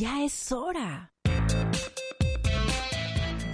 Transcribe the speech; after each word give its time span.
Ya 0.00 0.24
es 0.24 0.50
hora. 0.50 1.12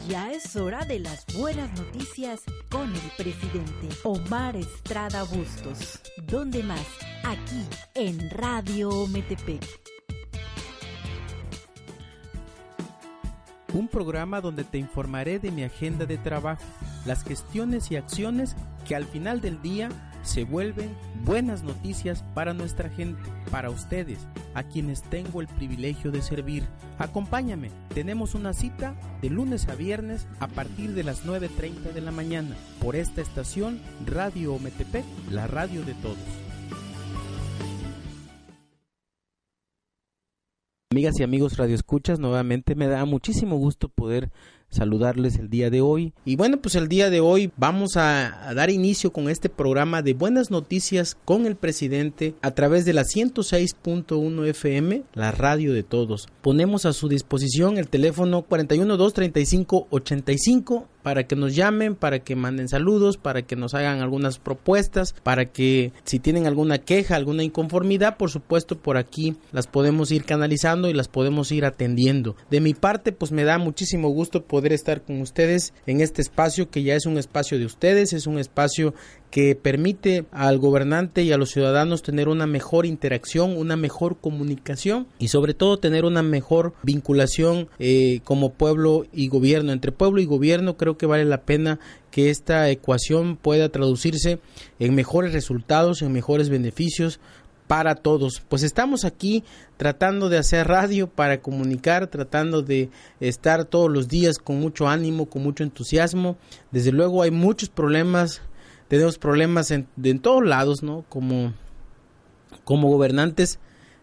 Ya 0.09 0.31
es 0.31 0.55
hora 0.55 0.85
de 0.85 1.01
las 1.01 1.27
buenas 1.37 1.77
noticias 1.77 2.43
con 2.71 2.95
el 2.95 3.11
presidente 3.17 3.89
Omar 4.05 4.55
Estrada 4.55 5.25
Bustos. 5.25 6.01
¿Dónde 6.29 6.63
más? 6.63 6.87
Aquí 7.25 7.65
en 7.97 8.31
Radio 8.31 9.09
Metepec. 9.09 9.61
Un 13.73 13.89
programa 13.89 14.41
donde 14.41 14.63
te 14.63 14.79
informaré 14.79 15.41
de 15.41 15.51
mi 15.51 15.65
agenda 15.65 16.07
de 16.07 16.17
trabajo, 16.17 16.63
las 17.07 17.25
gestiones 17.25 17.91
y 17.91 17.97
acciones 17.97 18.55
que 18.87 18.95
al 18.95 19.07
final 19.07 19.41
del 19.41 19.61
día 19.63 19.89
se 20.27 20.45
vuelven 20.45 20.91
buenas 21.25 21.63
noticias 21.63 22.25
para 22.35 22.53
nuestra 22.53 22.91
gente, 22.91 23.23
para 23.51 23.71
ustedes, 23.71 24.19
a 24.55 24.65
quienes 24.65 25.03
tengo 25.03 25.41
el 25.41 25.47
privilegio 25.47 26.11
de 26.11 26.21
servir. 26.21 26.65
Acompáñame, 26.99 27.71
tenemos 27.95 28.35
una 28.35 28.53
cita 28.53 28.95
de 29.23 29.31
lunes 29.31 29.69
a 29.69 29.75
viernes 29.75 30.27
a 30.41 30.49
partir 30.49 30.95
de 30.95 31.05
las 31.05 31.25
9.30 31.25 31.93
de 31.93 32.01
la 32.01 32.11
mañana 32.11 32.57
por 32.83 32.97
esta 32.97 33.23
estación 33.23 33.81
Radio 34.05 34.55
Ometepec, 34.55 35.05
la 35.31 35.47
radio 35.47 35.85
de 35.85 35.95
todos. 35.95 36.19
Amigas 40.91 41.21
y 41.21 41.23
amigos 41.23 41.57
Radio 41.57 41.75
Escuchas, 41.75 42.19
nuevamente 42.19 42.75
me 42.75 42.87
da 42.87 43.05
muchísimo 43.05 43.57
gusto 43.57 43.89
poder 43.89 44.31
saludarles 44.77 45.37
el 45.37 45.51
día 45.51 45.71
de 45.71 45.81
hoy. 45.81 46.13
Y 46.25 46.37
bueno, 46.37 46.59
pues 46.59 46.75
el 46.75 46.89
día 46.89 47.11
de 47.11 47.21
hoy 47.21 47.51
vamos 47.57 47.97
a, 47.97 48.53
dar 48.55 48.71
inicio 48.71 49.13
con 49.13 49.29
este 49.29 49.49
programa 49.49 50.03
de 50.03 50.15
buenas 50.15 50.51
noticias 50.51 51.17
con 51.25 51.47
el 51.47 51.57
presidente 51.57 52.35
a 52.43 52.51
través 52.53 52.85
de 52.85 52.93
la 52.93 53.03
106.1 53.03 54.47
FM, 54.47 55.03
la 55.15 55.33
radio 55.33 55.73
de 55.73 55.83
todos. 55.83 56.29
Ponemos 56.43 56.87
a 56.87 56.93
su 56.93 57.09
disposición 57.09 57.79
el 57.79 57.89
teléfono 57.89 58.47
412-3585 58.49 60.87
para 61.07 61.29
que 61.29 61.37
nos 61.37 61.55
llamen, 61.55 61.95
para 61.95 62.19
que 62.19 62.35
manden 62.35 62.67
saludos, 62.69 63.17
para 63.17 63.43
que 63.43 63.55
nos 63.55 63.75
hagan 63.75 64.01
algunas 64.01 64.41
propuestas, 64.41 65.15
para 65.23 65.45
que 65.45 65.93
si 66.03 66.19
tienen 66.19 66.49
alguna 66.49 66.79
queja, 66.79 67.15
alguna 67.15 67.45
inconformidad, 67.45 68.17
por 68.17 68.29
supuesto 68.29 68.77
por 68.77 68.97
aquí 68.97 69.37
las 69.53 69.69
podemos 69.69 70.11
ir 70.11 70.25
canalizando 70.25 70.89
y 70.89 70.95
las 70.95 71.07
podemos 71.07 71.53
ir 71.53 71.65
atendiendo. 71.65 72.35
De 72.51 72.61
mi 72.61 72.75
parte, 72.75 73.13
pues 73.13 73.31
me 73.31 73.45
da 73.45 73.57
muchísimo 73.59 74.09
gusto 74.09 74.47
poder 74.47 74.73
estar 74.73 75.03
con 75.03 75.21
ustedes 75.21 75.75
en 75.87 76.01
este 76.01 76.23
espacio 76.23 76.71
que 76.71 76.83
ya 76.83 76.97
es 76.97 77.07
un 77.07 77.19
espacio 77.19 77.57
de 77.57 77.67
ustedes, 77.67 78.13
es 78.13 78.27
un 78.27 78.41
espacio 78.41 78.93
que 79.31 79.55
permite 79.55 80.25
al 80.33 80.59
gobernante 80.59 81.23
y 81.23 81.33
a 81.33 81.37
los 81.37 81.51
ciudadanos 81.51 82.03
tener 82.03 82.29
una 82.29 82.47
mejor 82.47 82.87
interacción, 82.87 83.57
una 83.57 83.77
mejor 83.77 84.19
comunicación 84.19 85.07
y 85.19 85.29
sobre 85.29 85.55
todo 85.55 85.79
tener 85.79 86.05
una 86.05 86.23
mejor 86.23 86.75
vinculación 86.83 87.69
eh, 87.79 88.21
como 88.25 88.53
pueblo 88.53 89.05
y 89.13 89.29
gobierno. 89.29 89.73
Entre 89.73 89.93
pueblo 89.93 90.21
y 90.21 90.27
gobierno 90.27 90.77
creo 90.77 90.97
que 90.97 91.07
vale 91.07 91.25
la 91.25 91.43
pena 91.43 91.79
que 92.11 92.31
esta 92.31 92.71
ecuación 92.71 93.37
pueda 93.37 93.69
traducirse 93.69 94.39
en 94.79 94.95
mejores 94.95 95.33
resultados, 95.33 96.03
en 96.03 96.13
mejores 96.13 96.49
beneficios 96.49 97.21
para 97.67 97.95
todos. 97.97 98.43
Pues 98.49 98.63
estamos 98.63 99.05
aquí 99.05 99.45
tratando 99.77 100.29
de 100.29 100.39
hacer 100.39 100.69
radio 100.69 101.09
para 101.09 101.41
comunicar, 101.41 102.07
tratando 102.07 102.63
de 102.63 102.91
estar 103.21 103.65
todos 103.65 103.91
los 103.91 104.09
días 104.09 104.39
con 104.39 104.61
mucho 104.61 104.89
ánimo, 104.89 105.27
con 105.27 105.43
mucho 105.43 105.65
entusiasmo. 105.65 106.37
Desde 106.71 106.93
luego 106.93 107.23
hay 107.23 107.31
muchos 107.31 107.69
problemas 107.69 108.41
tenemos 108.89 109.19
problemas 109.19 109.71
en, 109.71 109.89
en 110.03 110.19
todos 110.19 110.45
lados, 110.45 110.83
¿no? 110.83 111.05
Como, 111.09 111.55
como 112.65 112.89
gobernantes 112.89 113.59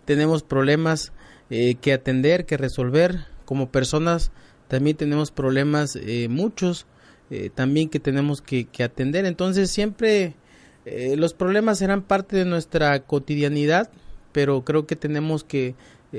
tenemos 0.06 0.44
problemas 0.44 1.14
eh, 1.50 1.76
que 1.76 1.94
atender, 1.94 2.46
que 2.46 2.58
resolver. 2.58 3.26
Como 3.46 3.72
personas 3.72 4.32
también 4.68 4.98
tenemos 4.98 5.30
problemas, 5.30 5.96
eh, 5.96 6.28
muchos 6.30 6.88
eh, 7.30 7.52
también 7.54 7.90
que 7.90 8.00
tenemos 8.00 8.42
que, 8.42 8.66
que, 8.66 8.84
atender. 8.84 9.26
Entonces 9.26 9.70
siempre 9.70 10.36
eh, 10.86 11.16
los 11.16 11.34
problemas 11.34 11.78
serán 11.78 12.02
parte 12.02 12.36
de 12.38 12.46
nuestra 12.46 13.00
cotidianidad, 13.04 13.92
pero 14.32 14.64
creo 14.64 14.88
que 14.88 14.96
tenemos 14.96 15.44
que 15.44 15.76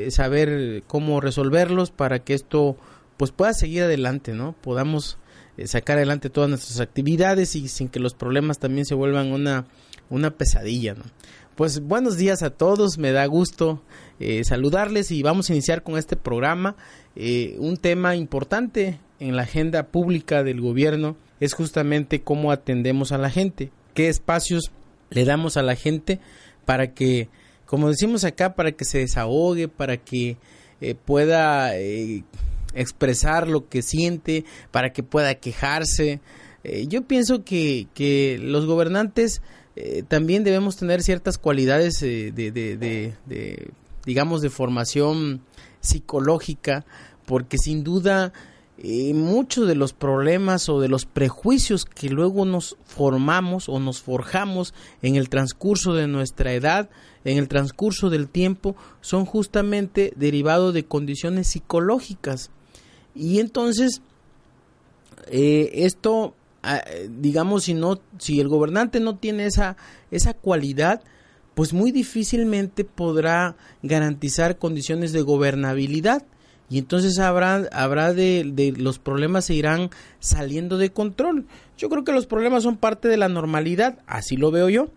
saber 0.09 0.83
cómo 0.89 1.21
resolverlos 1.21 1.93
para 1.93 2.19
que 2.19 2.35
esto 2.35 2.77
pues 3.17 3.31
pueda 3.31 3.53
seguir 3.53 3.83
adelante, 3.83 4.33
¿no? 4.33 4.55
Podamos 4.61 5.19
eh, 5.57 5.67
sacar 5.67 5.97
adelante 5.97 6.31
todas 6.31 6.51
nuestras 6.51 6.81
actividades 6.81 7.57
y 7.57 7.69
sin 7.69 7.89
que 7.89 8.01
los 8.01 8.15
problemas 8.15 8.59
también 8.59 8.87
se 8.87 8.95
vuelvan 8.95 9.33
una, 9.33 9.67
una 10.11 10.31
pesadilla, 10.31 10.95
¿no? 10.95 11.05
Pues 11.55 11.81
buenos 11.81 12.17
días 12.17 12.43
a 12.43 12.51
todos, 12.51 12.99
me 12.99 13.13
da 13.13 13.25
gusto 13.27 13.81
eh, 14.19 14.43
saludarles 14.43 15.13
y 15.13 15.23
vamos 15.23 15.49
a 15.49 15.53
iniciar 15.53 15.85
con 15.85 15.97
este 15.97 16.17
programa. 16.17 16.75
Eh, 17.15 17.55
un 17.61 17.77
tema 17.77 18.17
importante 18.17 18.99
en 19.21 19.37
la 19.37 19.43
agenda 19.43 19.87
pública 19.87 20.43
del 20.43 20.61
gobierno 20.61 21.17
es 21.39 21.55
justamente 21.55 22.23
cómo 22.23 22.51
atendemos 22.51 23.13
a 23.13 23.19
la 23.19 23.31
gente, 23.31 23.71
qué 23.95 24.09
espacios 24.09 24.73
le 25.11 25.25
damos 25.25 25.57
a 25.57 25.63
la 25.63 25.77
gente 25.77 26.19
para 26.65 26.93
que, 26.93 27.29
como 27.67 27.89
decimos 27.89 28.25
acá, 28.25 28.55
para 28.55 28.73
que 28.73 28.85
se 28.85 28.99
desahogue, 28.99 29.69
para 29.69 29.97
que 29.97 30.37
eh, 30.81 30.95
pueda 30.95 31.77
eh, 31.77 32.25
expresar 32.75 33.49
lo 33.49 33.69
que 33.69 33.83
siente, 33.83 34.45
para 34.71 34.93
que 34.93 35.03
pueda 35.03 35.35
quejarse. 35.37 36.21
Eh, 36.65 36.87
yo 36.89 37.03
pienso 37.03 37.45
que, 37.45 37.89
que 37.95 38.39
los 38.41 38.67
gobernantes 38.67 39.43
eh, 39.77 40.03
también 40.07 40.45
debemos 40.45 40.77
tener 40.77 41.03
ciertas 41.03 41.39
cualidades 41.39 42.03
eh, 42.03 42.33
de, 42.35 42.51
de, 42.51 43.73
digamos, 44.05 44.41
de 44.41 44.51
formación 44.51 45.43
psicológica, 45.81 46.87
porque 47.27 47.59
sin 47.59 47.85
duda 47.85 48.33
muchos 49.15 49.69
de 49.69 49.77
los 49.77 49.93
problemas 49.93 50.69
o 50.69 50.81
de 50.81 50.89
los 50.89 51.07
prejuicios 51.07 51.85
que 51.85 52.11
luego 52.11 52.45
nos 52.45 52.77
formamos 52.85 53.69
o 53.69 53.79
nos 53.79 54.03
forjamos 54.03 54.75
en 55.01 55.15
el 55.15 55.29
transcurso 55.29 55.95
de 55.95 56.09
nuestra 56.09 56.53
edad, 56.53 56.91
en 57.25 57.39
el 57.39 57.47
transcurso 57.47 58.11
del 58.11 58.29
tiempo, 58.29 58.75
son 59.01 59.27
justamente 59.27 60.13
derivados 60.17 60.75
de 60.75 60.85
condiciones 60.85 61.47
psicológicas. 61.49 62.51
Y 63.15 63.41
entonces, 63.41 64.03
eh, 65.29 65.71
esto, 65.73 66.35
eh, 66.65 67.09
digamos, 67.11 67.65
si 67.65 67.75
no, 67.75 68.01
si 68.19 68.41
el 68.41 68.49
gobernante 68.49 69.01
no 69.01 69.17
tiene 69.17 69.47
esa, 69.47 69.77
esa 70.11 70.35
cualidad, 70.35 71.03
pues 71.55 71.73
muy 71.73 71.93
difícilmente 71.93 72.85
podrá 72.85 73.57
garantizar 73.83 74.59
condiciones 74.59 75.13
de 75.13 75.23
gobernabilidad 75.23 76.25
y 76.69 76.79
entonces 76.79 77.19
habrá, 77.19 77.69
habrá 77.73 78.13
de, 78.13 78.51
de, 78.53 78.73
los 78.73 78.99
problemas 78.99 79.45
se 79.45 79.55
irán 79.55 79.91
saliendo 80.19 80.79
de 80.79 80.91
control. 80.91 81.47
Yo 81.77 81.89
creo 81.89 82.05
que 82.05 82.13
los 82.13 82.27
problemas 82.27 82.63
son 82.63 82.77
parte 82.77 83.07
de 83.07 83.17
la 83.17 83.29
normalidad, 83.29 83.99
así 84.07 84.37
lo 84.37 84.51
veo 84.51 84.69
yo, 84.69 84.89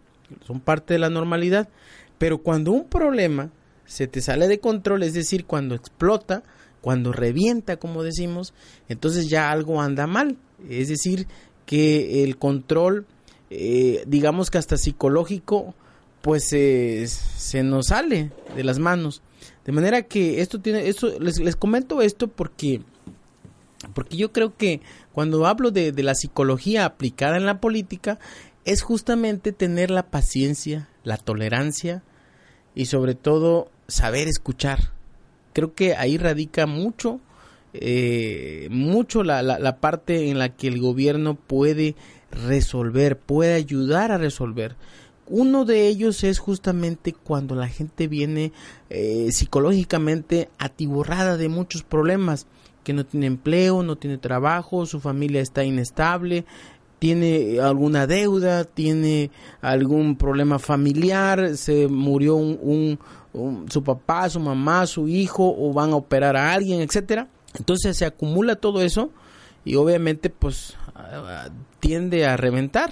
son 0.46 0.60
parte 0.60 0.94
de 0.94 1.00
la 1.00 1.10
normalidad, 1.10 1.70
pero 2.18 2.40
cuando 2.40 2.72
un 2.72 2.86
problema 2.86 3.52
se 3.86 4.08
te 4.08 4.22
sale 4.22 4.48
de 4.48 4.60
control, 4.60 5.04
es 5.04 5.14
decir, 5.14 5.46
cuando 5.46 5.76
explota, 5.76 6.44
cuando 6.82 7.12
revienta, 7.12 7.78
como 7.78 8.04
decimos, 8.04 8.54
entonces 8.90 9.30
ya 9.30 9.52
algo 9.52 9.82
anda 9.82 10.08
mal, 10.08 10.38
es 10.70 10.88
decir, 10.90 11.28
que 11.66 12.24
el 12.24 12.38
control, 12.38 13.06
eh, 13.50 14.04
digamos 14.08 14.50
que 14.50 14.58
hasta 14.58 14.78
psicológico, 14.78 15.76
pues 16.22 16.52
eh, 16.54 17.06
se 17.08 17.64
nos 17.64 17.88
sale 17.88 18.32
de 18.56 18.64
las 18.64 18.80
manos. 18.80 19.22
De 19.66 19.72
manera 19.72 20.04
que 20.04 20.42
esto 20.42 20.60
tiene, 20.60 20.88
esto, 20.88 21.20
les, 21.20 21.40
les 21.40 21.56
comento 21.56 22.02
esto 22.02 22.28
porque, 22.28 22.82
porque 23.94 24.18
yo 24.18 24.32
creo 24.32 24.56
que 24.56 24.82
cuando 25.12 25.46
hablo 25.46 25.72
de, 25.72 25.92
de, 25.92 26.04
la 26.04 26.16
psicología 26.16 26.86
aplicada 26.86 27.38
en 27.38 27.46
la 27.46 27.60
política, 27.60 28.18
es 28.66 28.82
justamente 28.82 29.52
tener 29.52 29.92
la 29.92 30.10
paciencia, 30.10 30.90
la 31.04 31.18
tolerancia 31.18 32.04
y 32.76 32.86
sobre 32.86 33.16
todo 33.16 33.72
saber 33.88 34.28
escuchar. 34.28 34.97
Creo 35.58 35.74
que 35.74 35.96
ahí 35.96 36.20
radica 36.20 36.68
mucho, 36.68 37.20
eh, 37.74 38.68
mucho 38.70 39.24
la, 39.24 39.42
la, 39.42 39.58
la 39.58 39.78
parte 39.78 40.30
en 40.30 40.38
la 40.38 40.50
que 40.50 40.68
el 40.68 40.80
gobierno 40.80 41.34
puede 41.34 41.96
resolver, 42.30 43.18
puede 43.18 43.56
ayudar 43.56 44.12
a 44.12 44.20
resolver. 44.20 44.76
Uno 45.26 45.66
de 45.66 45.88
ellos 45.88 46.24
es 46.24 46.38
justamente 46.38 47.12
cuando 47.12 47.56
la 47.56 47.68
gente 47.68 48.08
viene 48.08 48.52
eh, 48.92 49.30
psicológicamente 49.32 50.48
atiborrada 50.60 51.38
de 51.38 51.50
muchos 51.50 51.82
problemas, 51.82 52.46
que 52.84 52.94
no 52.94 53.04
tiene 53.04 53.26
empleo, 53.26 53.82
no 53.82 53.96
tiene 53.96 54.20
trabajo, 54.20 54.86
su 54.86 55.00
familia 55.00 55.42
está 55.42 55.64
inestable, 55.64 56.46
tiene 57.00 57.60
alguna 57.60 58.08
deuda, 58.08 58.64
tiene 58.64 59.32
algún 59.62 60.18
problema 60.18 60.60
familiar, 60.60 61.58
se 61.58 61.88
murió 61.88 62.36
un, 62.36 63.00
su 63.34 63.84
papá, 63.84 64.30
su 64.30 64.40
mamá, 64.40 64.86
su 64.88 65.08
hijo 65.08 65.56
o 65.58 65.74
van 65.74 65.92
a 65.92 65.96
operar 65.96 66.36
a 66.36 66.54
alguien, 66.54 66.82
etcétera. 66.82 67.28
Entonces 67.58 67.98
se 67.98 68.06
acumula 68.06 68.56
todo 68.56 68.82
eso 68.82 69.12
y 69.66 69.76
obviamente 69.76 70.30
pues 70.30 70.76
tiende 71.80 72.26
a 72.26 72.38
reventar 72.38 72.90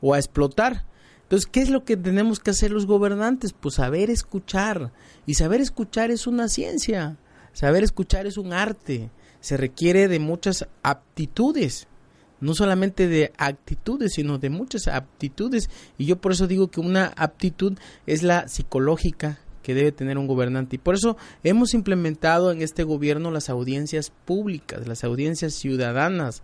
o 0.00 0.14
a 0.14 0.18
explotar. 0.18 0.84
Entonces, 1.22 1.48
¿qué 1.50 1.62
es 1.62 1.70
lo 1.70 1.84
que 1.84 1.96
tenemos 1.96 2.40
que 2.40 2.50
hacer 2.50 2.70
los 2.70 2.86
gobernantes? 2.86 3.54
Pues 3.54 3.76
saber 3.76 4.10
escuchar. 4.10 4.92
Y 5.24 5.34
saber 5.34 5.62
escuchar 5.62 6.10
es 6.10 6.26
una 6.26 6.48
ciencia. 6.48 7.16
Saber 7.54 7.82
escuchar 7.84 8.26
es 8.26 8.36
un 8.36 8.52
arte. 8.52 9.10
Se 9.40 9.56
requiere 9.56 10.08
de 10.08 10.18
muchas 10.18 10.66
aptitudes 10.82 11.86
no 12.42 12.54
solamente 12.54 13.06
de 13.06 13.32
actitudes, 13.38 14.14
sino 14.14 14.36
de 14.36 14.50
muchas 14.50 14.88
aptitudes. 14.88 15.70
Y 15.96 16.06
yo 16.06 16.20
por 16.20 16.32
eso 16.32 16.48
digo 16.48 16.72
que 16.72 16.80
una 16.80 17.12
aptitud 17.16 17.78
es 18.04 18.24
la 18.24 18.48
psicológica 18.48 19.38
que 19.62 19.74
debe 19.74 19.92
tener 19.92 20.18
un 20.18 20.26
gobernante. 20.26 20.76
Y 20.76 20.78
por 20.78 20.94
eso 20.94 21.16
hemos 21.42 21.74
implementado 21.74 22.50
en 22.50 22.62
este 22.62 22.82
gobierno 22.82 23.30
las 23.30 23.48
audiencias 23.48 24.12
públicas, 24.24 24.86
las 24.86 25.04
audiencias 25.04 25.54
ciudadanas 25.54 26.42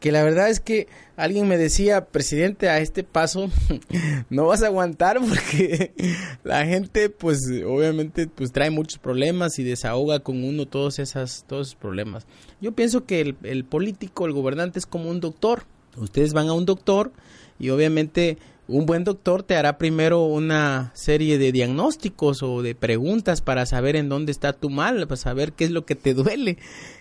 que 0.00 0.12
la 0.12 0.24
verdad 0.24 0.48
es 0.48 0.60
que 0.60 0.88
alguien 1.16 1.46
me 1.46 1.58
decía, 1.58 2.06
presidente, 2.06 2.70
a 2.70 2.78
este 2.78 3.04
paso 3.04 3.50
no 4.30 4.46
vas 4.46 4.62
a 4.62 4.66
aguantar 4.66 5.20
porque 5.20 5.92
la 6.42 6.64
gente, 6.64 7.10
pues 7.10 7.40
obviamente, 7.66 8.26
pues 8.26 8.50
trae 8.50 8.70
muchos 8.70 8.98
problemas 8.98 9.58
y 9.58 9.62
desahoga 9.62 10.20
con 10.20 10.42
uno 10.42 10.66
todos, 10.66 10.98
esas, 10.98 11.44
todos 11.46 11.68
esos 11.68 11.78
problemas. 11.78 12.26
Yo 12.62 12.72
pienso 12.72 13.04
que 13.04 13.20
el, 13.20 13.36
el 13.42 13.64
político, 13.64 14.26
el 14.26 14.32
gobernante 14.32 14.78
es 14.78 14.86
como 14.86 15.10
un 15.10 15.20
doctor. 15.20 15.64
Ustedes 15.96 16.32
van 16.32 16.48
a 16.48 16.54
un 16.54 16.64
doctor 16.64 17.12
y 17.58 17.68
obviamente 17.68 18.38
un 18.70 18.86
buen 18.86 19.02
doctor 19.02 19.42
te 19.42 19.56
hará 19.56 19.78
primero 19.78 20.24
una 20.24 20.92
serie 20.94 21.38
de 21.38 21.50
diagnósticos 21.50 22.42
o 22.42 22.62
de 22.62 22.76
preguntas 22.76 23.40
para 23.40 23.66
saber 23.66 23.96
en 23.96 24.08
dónde 24.08 24.30
está 24.30 24.52
tu 24.52 24.70
mal, 24.70 25.06
para 25.08 25.16
saber 25.16 25.52
qué 25.52 25.64
es 25.64 25.72
lo 25.72 25.84
que 25.84 25.96
te 25.96 26.14
duele. 26.14 26.56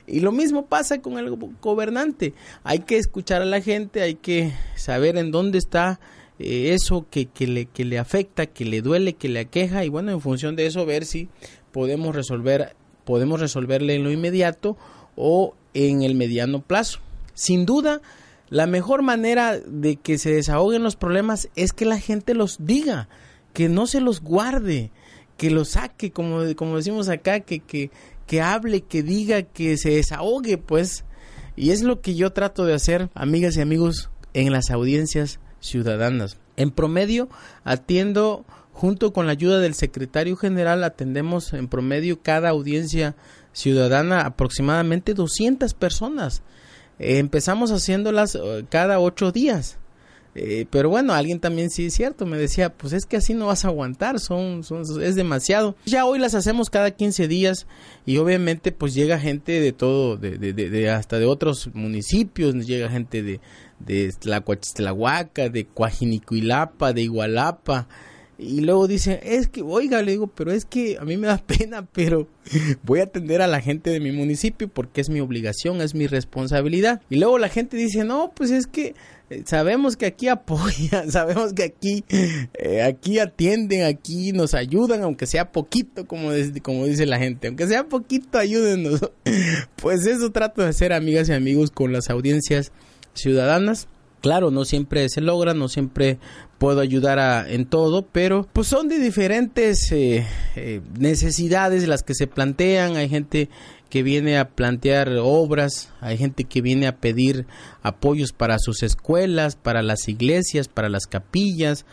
Y 0.07 0.21
lo 0.21 0.31
mismo 0.31 0.65
pasa 0.65 0.99
con 1.01 1.19
el 1.19 1.29
gobernante. 1.61 2.33
Hay 2.63 2.79
que 2.79 2.97
escuchar 2.97 3.43
a 3.43 3.45
la 3.45 3.61
gente, 3.61 4.01
hay 4.01 4.15
que 4.15 4.51
saber 4.75 5.15
en 5.17 5.29
dónde 5.29 5.59
está 5.59 5.99
eh, 6.39 6.73
eso 6.73 7.05
que, 7.09 7.27
que, 7.27 7.45
le, 7.45 7.65
que 7.67 7.85
le 7.85 7.99
afecta, 7.99 8.47
que 8.47 8.65
le 8.65 8.81
duele, 8.81 9.13
que 9.13 9.29
le 9.29 9.41
aqueja 9.41 9.85
y 9.85 9.89
bueno, 9.89 10.11
en 10.11 10.21
función 10.21 10.55
de 10.55 10.65
eso 10.65 10.85
ver 10.87 11.05
si 11.05 11.29
podemos 11.71 12.15
resolver, 12.15 12.75
podemos 13.05 13.39
resolverle 13.39 13.93
en 13.93 14.03
lo 14.03 14.11
inmediato 14.11 14.75
o 15.15 15.53
en 15.75 16.01
el 16.01 16.15
mediano 16.15 16.61
plazo. 16.61 16.99
Sin 17.35 17.67
duda, 17.67 18.01
la 18.49 18.65
mejor 18.65 19.03
manera 19.03 19.59
de 19.59 19.97
que 19.97 20.17
se 20.17 20.33
desahoguen 20.33 20.83
los 20.83 20.95
problemas 20.95 21.49
es 21.55 21.71
que 21.71 21.85
la 21.85 21.99
gente 21.99 22.33
los 22.33 22.57
diga, 22.59 23.07
que 23.53 23.69
no 23.69 23.85
se 23.85 24.01
los 24.01 24.21
guarde, 24.21 24.91
que 25.37 25.51
los 25.51 25.69
saque, 25.69 26.11
como, 26.11 26.41
como 26.55 26.77
decimos 26.77 27.09
acá, 27.09 27.41
que, 27.41 27.59
que, 27.59 27.91
que 28.25 28.41
hable, 28.41 28.81
que 28.81 29.03
diga, 29.03 29.43
que 29.43 29.77
se 29.77 29.91
desahogue, 29.91 30.57
pues. 30.57 31.05
Y 31.55 31.71
es 31.71 31.83
lo 31.83 32.01
que 32.01 32.15
yo 32.15 32.31
trato 32.31 32.65
de 32.65 32.73
hacer, 32.73 33.09
amigas 33.13 33.55
y 33.55 33.61
amigos, 33.61 34.09
en 34.33 34.51
las 34.51 34.71
audiencias 34.71 35.39
ciudadanas. 35.59 36.37
En 36.57 36.71
promedio, 36.71 37.29
atiendo, 37.63 38.45
junto 38.73 39.13
con 39.13 39.27
la 39.27 39.33
ayuda 39.33 39.59
del 39.59 39.75
secretario 39.75 40.35
general, 40.35 40.83
atendemos 40.83 41.53
en 41.53 41.67
promedio 41.67 42.21
cada 42.21 42.49
audiencia 42.49 43.15
ciudadana 43.53 44.21
aproximadamente 44.21 45.13
200 45.13 45.73
personas 45.75 46.41
empezamos 46.99 47.71
haciéndolas 47.71 48.35
eh, 48.35 48.65
cada 48.69 48.99
ocho 48.99 49.31
días. 49.31 49.77
Eh, 50.35 50.67
pero 50.69 50.89
bueno, 50.89 51.13
alguien 51.13 51.39
también 51.39 51.71
sí 51.71 51.87
es 51.87 51.95
cierto, 51.95 52.25
me 52.25 52.37
decía, 52.37 52.71
pues 52.71 52.93
es 52.93 53.05
que 53.05 53.17
así 53.17 53.33
no 53.33 53.47
vas 53.47 53.65
a 53.65 53.69
aguantar, 53.69 54.19
son, 54.19 54.63
son, 54.63 54.83
es 55.01 55.15
demasiado. 55.15 55.75
Ya 55.85 56.05
hoy 56.05 56.19
las 56.19 56.35
hacemos 56.35 56.69
cada 56.69 56.91
15 56.91 57.27
días 57.27 57.65
y 58.05 58.17
obviamente 58.17 58.71
pues 58.71 58.93
llega 58.93 59.19
gente 59.19 59.59
de 59.59 59.73
todo, 59.73 60.17
de, 60.17 60.37
de, 60.37 60.53
de, 60.53 60.89
hasta 60.91 61.17
de 61.17 61.25
otros 61.25 61.71
municipios, 61.73 62.53
llega 62.67 62.89
gente 62.89 63.23
de, 63.23 63.41
de 63.79 64.13
Tlahuaca, 64.13 65.49
de 65.49 65.65
Coajinicuilapa, 65.65 66.93
de 66.93 67.01
Igualapa, 67.01 67.87
y 68.41 68.61
luego 68.61 68.87
dice, 68.87 69.19
es 69.21 69.49
que, 69.49 69.61
oiga, 69.61 70.01
le 70.01 70.11
digo, 70.11 70.27
pero 70.27 70.53
es 70.53 70.63
que 70.63 70.97
a 70.97 71.03
mí 71.03 71.17
me 71.17 71.27
da 71.27 71.37
pena, 71.45 71.85
pero 71.85 72.27
voy 72.83 73.01
a 73.01 73.03
atender 73.03 73.41
a 73.41 73.47
la 73.47 73.59
gente 73.59 73.89
de 73.89 73.99
mi 73.99 74.13
municipio 74.13 74.69
porque 74.69 75.01
es 75.01 75.09
mi 75.09 75.19
obligación, 75.19 75.81
es 75.81 75.93
mi 75.93 76.07
responsabilidad. 76.07 77.01
Y 77.09 77.17
luego 77.17 77.37
la 77.37 77.49
gente 77.49 77.75
dice, 77.75 78.05
no, 78.05 78.31
pues 78.33 78.51
es 78.51 78.65
que 78.65 78.95
eh, 79.29 79.43
sabemos 79.45 79.97
que 79.97 80.05
aquí 80.05 80.27
apoyan, 80.29 81.11
sabemos 81.11 81.51
que 81.53 81.63
aquí, 81.63 82.05
eh, 82.53 82.81
aquí 82.81 83.19
atienden, 83.19 83.83
aquí 83.83 84.31
nos 84.31 84.53
ayudan, 84.53 85.03
aunque 85.03 85.25
sea 85.25 85.51
poquito, 85.51 86.07
como, 86.07 86.29
como 86.63 86.85
dice 86.85 87.05
la 87.05 87.19
gente, 87.19 87.49
aunque 87.49 87.67
sea 87.67 87.89
poquito, 87.89 88.37
ayúdenos. 88.37 89.01
pues 89.75 90.05
eso 90.05 90.31
trato 90.31 90.61
de 90.61 90.69
hacer, 90.69 90.93
amigas 90.93 91.27
y 91.27 91.33
amigos, 91.33 91.71
con 91.71 91.91
las 91.91 92.09
audiencias 92.09 92.71
ciudadanas 93.13 93.89
Claro, 94.21 94.51
no 94.51 94.65
siempre 94.65 95.07
se 95.09 95.21
logra, 95.21 95.53
no 95.53 95.69
siempre 95.69 96.19
puedo 96.57 96.81
ayudar 96.81 97.19
a, 97.19 97.49
en 97.49 97.65
todo, 97.65 98.05
pero 98.05 98.47
pues 98.51 98.67
son 98.67 98.89
de 98.89 98.99
diferentes 98.99 99.91
eh, 99.91 100.25
eh, 100.55 100.81
necesidades 100.99 101.87
las 101.87 102.03
que 102.03 102.13
se 102.13 102.27
plantean. 102.27 102.97
Hay 102.97 103.07
gente 103.07 103.49
que 103.89 104.03
viene 104.03 104.37
a 104.37 104.49
plantear 104.49 105.09
obras, 105.21 105.91
hay 106.01 106.17
gente 106.17 106.43
que 106.43 106.61
viene 106.61 106.87
a 106.87 106.97
pedir 106.97 107.47
apoyos 107.81 108.33
para 108.33 108.59
sus 108.59 108.83
escuelas, 108.83 109.55
para 109.55 109.81
las 109.81 110.07
iglesias, 110.07 110.67
para 110.67 110.89
las 110.89 111.07
capillas, 111.07 111.85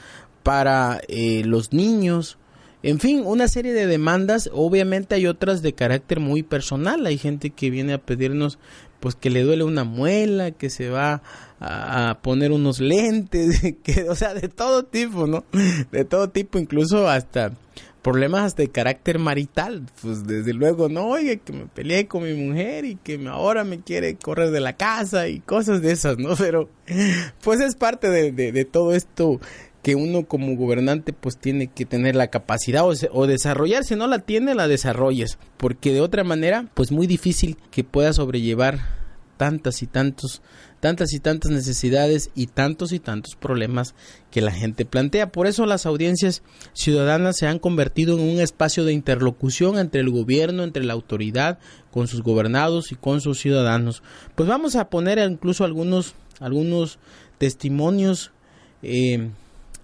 para 0.42 1.00
eh, 1.08 1.42
los 1.44 1.72
niños. 1.72 2.38
En 2.82 3.00
fin, 3.00 3.22
una 3.24 3.48
serie 3.48 3.72
de 3.72 3.86
demandas, 3.86 4.50
obviamente 4.52 5.14
hay 5.14 5.26
otras 5.26 5.62
de 5.62 5.72
carácter 5.72 6.20
muy 6.20 6.42
personal, 6.42 7.06
hay 7.06 7.18
gente 7.18 7.50
que 7.50 7.70
viene 7.70 7.94
a 7.94 7.98
pedirnos 7.98 8.58
pues 9.00 9.14
que 9.14 9.30
le 9.30 9.42
duele 9.42 9.64
una 9.64 9.84
muela, 9.84 10.50
que 10.50 10.70
se 10.70 10.88
va 10.90 11.22
a, 11.60 12.18
poner 12.22 12.52
unos 12.52 12.80
lentes, 12.80 13.60
que, 13.82 14.08
o 14.08 14.14
sea, 14.14 14.34
de 14.34 14.48
todo 14.48 14.84
tipo, 14.84 15.26
¿no? 15.26 15.44
De 15.90 16.04
todo 16.04 16.28
tipo, 16.30 16.58
incluso 16.58 17.08
hasta 17.08 17.52
problemas 18.06 18.54
de 18.54 18.68
carácter 18.68 19.18
marital, 19.18 19.82
pues 20.00 20.24
desde 20.28 20.52
luego, 20.52 20.88
no, 20.88 21.08
oye, 21.08 21.38
que 21.38 21.52
me 21.52 21.66
peleé 21.66 22.06
con 22.06 22.22
mi 22.22 22.34
mujer 22.34 22.84
y 22.84 22.94
que 22.94 23.20
ahora 23.26 23.64
me 23.64 23.80
quiere 23.80 24.14
correr 24.14 24.52
de 24.52 24.60
la 24.60 24.74
casa 24.74 25.26
y 25.26 25.40
cosas 25.40 25.82
de 25.82 25.90
esas, 25.90 26.16
¿no? 26.16 26.36
Pero 26.38 26.68
pues 27.42 27.60
es 27.60 27.74
parte 27.74 28.08
de, 28.08 28.30
de, 28.30 28.64
todo 28.64 28.94
esto 28.94 29.40
que 29.86 29.94
uno 29.94 30.26
como 30.26 30.56
gobernante 30.56 31.12
pues 31.12 31.36
tiene 31.36 31.68
que 31.68 31.86
tener 31.86 32.16
la 32.16 32.26
capacidad 32.26 32.82
o, 32.84 32.92
o, 33.12 33.26
desarrollar, 33.28 33.84
si 33.84 33.94
no 33.94 34.08
la 34.08 34.18
tiene 34.18 34.56
la 34.56 34.66
desarrolles, 34.66 35.38
porque 35.58 35.92
de 35.92 36.00
otra 36.00 36.24
manera 36.24 36.66
pues 36.74 36.90
muy 36.90 37.06
difícil 37.06 37.56
que 37.70 37.84
pueda 37.84 38.12
sobrellevar 38.12 38.80
tantas 39.36 39.82
y 39.82 39.86
tantos 39.86 40.42
tantas 40.80 41.12
y 41.12 41.20
tantas 41.20 41.52
necesidades 41.52 42.30
y 42.34 42.48
tantos 42.48 42.90
y 42.90 42.98
tantos 42.98 43.36
problemas 43.36 43.94
que 44.32 44.40
la 44.40 44.50
gente 44.50 44.86
plantea. 44.86 45.30
Por 45.30 45.46
eso 45.46 45.66
las 45.66 45.86
audiencias 45.86 46.42
ciudadanas 46.72 47.36
se 47.36 47.46
han 47.46 47.60
convertido 47.60 48.18
en 48.18 48.28
un 48.28 48.40
espacio 48.40 48.84
de 48.84 48.92
interlocución 48.92 49.78
entre 49.78 50.00
el 50.00 50.10
gobierno, 50.10 50.64
entre 50.64 50.82
la 50.82 50.94
autoridad, 50.94 51.60
con 51.92 52.08
sus 52.08 52.22
gobernados 52.22 52.90
y 52.90 52.96
con 52.96 53.20
sus 53.20 53.38
ciudadanos. 53.38 54.02
Pues 54.34 54.48
vamos 54.48 54.74
a 54.74 54.90
poner 54.90 55.18
incluso 55.18 55.64
algunos, 55.64 56.16
algunos 56.40 56.98
testimonios 57.38 58.32
eh, 58.82 59.30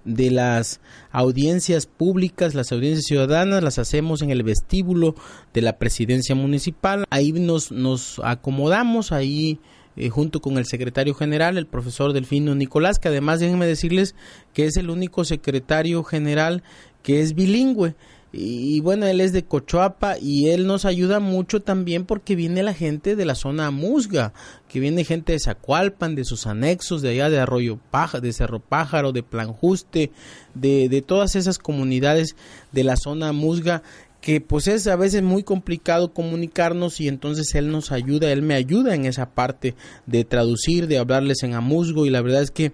de 0.04 0.30
las 0.30 0.80
audiencias 1.10 1.86
públicas, 1.86 2.54
las 2.54 2.72
audiencias 2.72 3.06
ciudadanas, 3.06 3.62
las 3.62 3.78
hacemos 3.78 4.22
en 4.22 4.30
el 4.30 4.42
vestíbulo 4.42 5.14
de 5.52 5.62
la 5.62 5.78
presidencia 5.78 6.34
municipal. 6.34 7.04
Ahí 7.10 7.32
nos, 7.32 7.72
nos 7.72 8.20
acomodamos, 8.24 9.12
ahí 9.12 9.58
eh, 9.96 10.08
junto 10.08 10.40
con 10.40 10.56
el 10.56 10.64
secretario 10.66 11.14
general, 11.14 11.58
el 11.58 11.66
profesor 11.66 12.12
Delfino 12.12 12.54
Nicolás, 12.54 12.98
que 12.98 13.08
además 13.08 13.40
déjenme 13.40 13.66
decirles 13.66 14.14
que 14.54 14.66
es 14.66 14.76
el 14.76 14.88
único 14.88 15.24
secretario 15.24 16.02
general 16.02 16.62
que 17.02 17.20
es 17.20 17.34
bilingüe. 17.34 17.94
Y, 18.32 18.80
bueno, 18.80 19.06
él 19.06 19.20
es 19.20 19.32
de 19.32 19.44
Cochoapa 19.44 20.16
y 20.18 20.48
él 20.48 20.66
nos 20.66 20.86
ayuda 20.86 21.20
mucho 21.20 21.60
también 21.60 22.06
porque 22.06 22.34
viene 22.34 22.62
la 22.62 22.72
gente 22.72 23.14
de 23.14 23.26
la 23.26 23.34
zona 23.34 23.70
Musga, 23.70 24.32
que 24.68 24.80
viene 24.80 25.04
gente 25.04 25.32
de 25.32 25.38
Zacualpan, 25.38 26.14
de 26.14 26.24
sus 26.24 26.46
anexos, 26.46 27.02
de 27.02 27.10
allá 27.10 27.28
de 27.28 27.38
Arroyo 27.38 27.78
Pájaro, 27.90 28.22
de 28.22 28.32
Cerro 28.32 28.60
Pájaro, 28.60 29.12
de 29.12 29.22
Planjuste, 29.22 30.12
de, 30.54 30.88
de 30.88 31.02
todas 31.02 31.36
esas 31.36 31.58
comunidades 31.58 32.34
de 32.72 32.84
la 32.84 32.96
zona 32.96 33.32
Musga 33.32 33.82
que 34.22 34.40
pues 34.40 34.68
es 34.68 34.86
a 34.86 34.94
veces 34.94 35.22
muy 35.22 35.42
complicado 35.42 36.14
comunicarnos 36.14 37.00
y 37.00 37.08
entonces 37.08 37.54
él 37.56 37.70
nos 37.70 37.90
ayuda, 37.90 38.30
él 38.30 38.40
me 38.40 38.54
ayuda 38.54 38.94
en 38.94 39.04
esa 39.04 39.30
parte 39.30 39.74
de 40.06 40.24
traducir, 40.24 40.86
de 40.86 40.98
hablarles 40.98 41.42
en 41.42 41.54
amusgo 41.54 42.06
y 42.06 42.10
la 42.10 42.22
verdad 42.22 42.42
es 42.42 42.52
que 42.52 42.72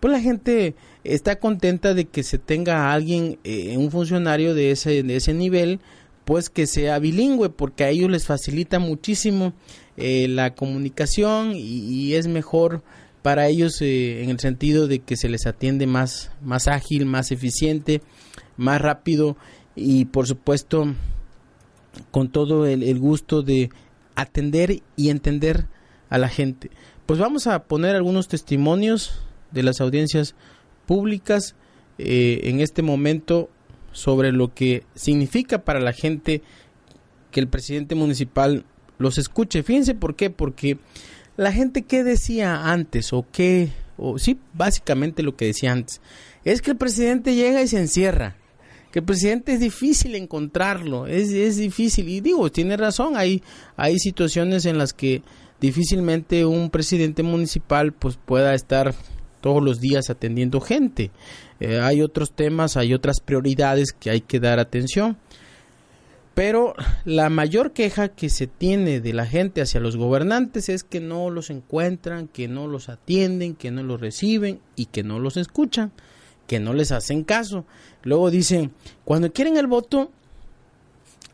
pues 0.00 0.12
la 0.12 0.20
gente 0.20 0.74
está 1.04 1.38
contenta 1.38 1.94
de 1.94 2.06
que 2.06 2.22
se 2.22 2.38
tenga 2.38 2.92
alguien, 2.92 3.38
eh, 3.44 3.76
un 3.76 3.90
funcionario 3.90 4.54
de 4.54 4.70
ese, 4.70 5.02
de 5.02 5.16
ese 5.16 5.34
nivel, 5.34 5.80
pues 6.24 6.50
que 6.50 6.66
sea 6.66 6.98
bilingüe, 6.98 7.50
porque 7.50 7.84
a 7.84 7.88
ellos 7.88 8.10
les 8.10 8.26
facilita 8.26 8.78
muchísimo 8.78 9.54
eh, 9.96 10.28
la 10.28 10.54
comunicación 10.54 11.52
y, 11.54 12.14
es 12.14 12.28
mejor 12.28 12.82
para 13.22 13.48
ellos 13.48 13.80
eh, 13.80 14.22
en 14.22 14.30
el 14.30 14.38
sentido 14.38 14.86
de 14.86 15.00
que 15.00 15.16
se 15.16 15.28
les 15.28 15.46
atiende 15.46 15.86
más, 15.86 16.30
más 16.42 16.68
ágil, 16.68 17.06
más 17.06 17.32
eficiente, 17.32 18.02
más 18.56 18.80
rápido 18.80 19.36
y 19.74 20.04
por 20.04 20.26
supuesto 20.26 20.94
con 22.10 22.30
todo 22.30 22.66
el 22.66 22.98
gusto 22.98 23.42
de 23.42 23.70
atender 24.14 24.82
y 24.96 25.10
entender 25.10 25.66
a 26.10 26.18
la 26.18 26.28
gente. 26.28 26.70
Pues 27.06 27.18
vamos 27.18 27.46
a 27.46 27.64
poner 27.64 27.96
algunos 27.96 28.28
testimonios 28.28 29.22
de 29.50 29.62
las 29.62 29.80
audiencias 29.80 30.34
públicas 30.86 31.54
eh, 31.98 32.40
en 32.44 32.60
este 32.60 32.82
momento 32.82 33.50
sobre 33.92 34.32
lo 34.32 34.54
que 34.54 34.84
significa 34.94 35.64
para 35.64 35.80
la 35.80 35.92
gente 35.92 36.42
que 37.30 37.40
el 37.40 37.48
presidente 37.48 37.94
municipal 37.94 38.64
los 38.98 39.18
escuche. 39.18 39.62
Fíjense 39.62 39.94
por 39.94 40.16
qué, 40.16 40.30
porque 40.30 40.78
la 41.36 41.52
gente 41.52 41.82
que 41.82 42.04
decía 42.04 42.70
antes 42.70 43.12
o 43.12 43.26
qué, 43.30 43.70
o 43.96 44.18
sí, 44.18 44.38
básicamente 44.54 45.22
lo 45.22 45.36
que 45.36 45.46
decía 45.46 45.72
antes, 45.72 46.00
es 46.44 46.62
que 46.62 46.72
el 46.72 46.76
presidente 46.76 47.34
llega 47.34 47.62
y 47.62 47.68
se 47.68 47.78
encierra, 47.78 48.36
que 48.92 49.00
el 49.00 49.04
presidente 49.04 49.52
es 49.52 49.60
difícil 49.60 50.14
encontrarlo, 50.14 51.06
es, 51.06 51.30
es 51.30 51.56
difícil, 51.56 52.08
y 52.08 52.20
digo, 52.20 52.50
tiene 52.50 52.76
razón, 52.76 53.16
hay, 53.16 53.42
hay 53.76 53.98
situaciones 53.98 54.64
en 54.64 54.78
las 54.78 54.92
que 54.92 55.22
difícilmente 55.60 56.44
un 56.44 56.70
presidente 56.70 57.22
municipal 57.22 57.92
pues 57.92 58.16
pueda 58.16 58.54
estar 58.54 58.94
todos 59.40 59.62
los 59.62 59.80
días 59.80 60.10
atendiendo 60.10 60.60
gente. 60.60 61.10
Eh, 61.60 61.80
hay 61.80 62.02
otros 62.02 62.32
temas, 62.32 62.76
hay 62.76 62.94
otras 62.94 63.20
prioridades 63.20 63.92
que 63.92 64.10
hay 64.10 64.20
que 64.20 64.40
dar 64.40 64.58
atención. 64.58 65.16
Pero 66.38 66.74
la 67.04 67.30
mayor 67.30 67.72
queja 67.72 68.10
que 68.10 68.30
se 68.30 68.46
tiene 68.46 69.00
de 69.00 69.12
la 69.12 69.26
gente 69.26 69.60
hacia 69.60 69.80
los 69.80 69.96
gobernantes 69.96 70.68
es 70.68 70.84
que 70.84 71.00
no 71.00 71.30
los 71.30 71.50
encuentran, 71.50 72.28
que 72.28 72.46
no 72.46 72.68
los 72.68 72.88
atienden, 72.88 73.56
que 73.56 73.72
no 73.72 73.82
los 73.82 74.00
reciben 74.00 74.60
y 74.76 74.86
que 74.86 75.02
no 75.02 75.18
los 75.18 75.36
escuchan, 75.36 75.90
que 76.46 76.60
no 76.60 76.74
les 76.74 76.92
hacen 76.92 77.24
caso. 77.24 77.64
Luego 78.04 78.30
dicen, 78.30 78.70
cuando 79.04 79.32
quieren 79.32 79.56
el 79.56 79.66
voto, 79.66 80.12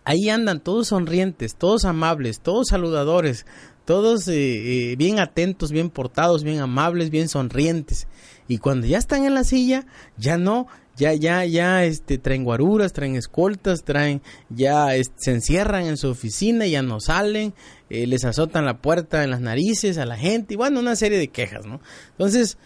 ahí 0.05 0.31
andan 0.31 0.61
todos 0.61 0.89
sonrientes, 0.89 1.57
todos 1.57 1.85
amables, 1.85 2.41
todos 2.41 2.69
saludadores, 2.69 3.45
todos 3.85 4.29
eh, 4.29 4.93
eh, 4.93 4.97
bien 4.97 5.19
atentos, 5.19 5.71
bien 5.71 5.91
portados, 5.91 6.43
bien 6.43 6.61
amables, 6.61 7.11
bien 7.11 7.29
sonrientes. 7.29 8.07
Y 8.49 8.59
cuando 8.59 8.87
ya 8.87 8.99
están 8.99 9.25
en 9.25 9.35
la 9.35 9.45
silla, 9.45 9.87
ya 10.17 10.37
no, 10.37 10.67
ya, 10.97 11.15
ya, 11.15 11.45
ya, 11.45 11.85
este, 11.85 12.19
traen 12.19 12.45
guaruras, 12.45 12.93
traen 12.93 13.17
escoltas, 13.17 13.85
traen, 13.85 14.23
ya 14.51 14.89
se 15.17 15.31
encierran 15.31 15.87
en 15.87 15.97
su 15.97 16.09
oficina, 16.09 16.67
ya 16.67 16.83
no 16.83 17.01
salen, 17.01 17.55
eh, 17.91 18.07
les 18.07 18.25
azotan 18.25 18.65
la 18.65 18.79
puerta 18.79 19.25
en 19.25 19.31
las 19.31 19.41
narices 19.41 19.99
a 19.99 20.07
la 20.07 20.17
gente, 20.17 20.55
y 20.55 20.57
bueno, 20.57 20.81
una 20.81 20.97
serie 20.97 21.19
de 21.19 21.29
quejas, 21.29 21.67
¿no? 21.67 21.81
Entonces, 22.13 22.59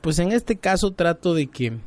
pues 0.00 0.18
en 0.18 0.32
este 0.32 0.56
caso 0.56 0.90
trato 0.90 1.32
de 1.32 1.46
que, 1.46 1.78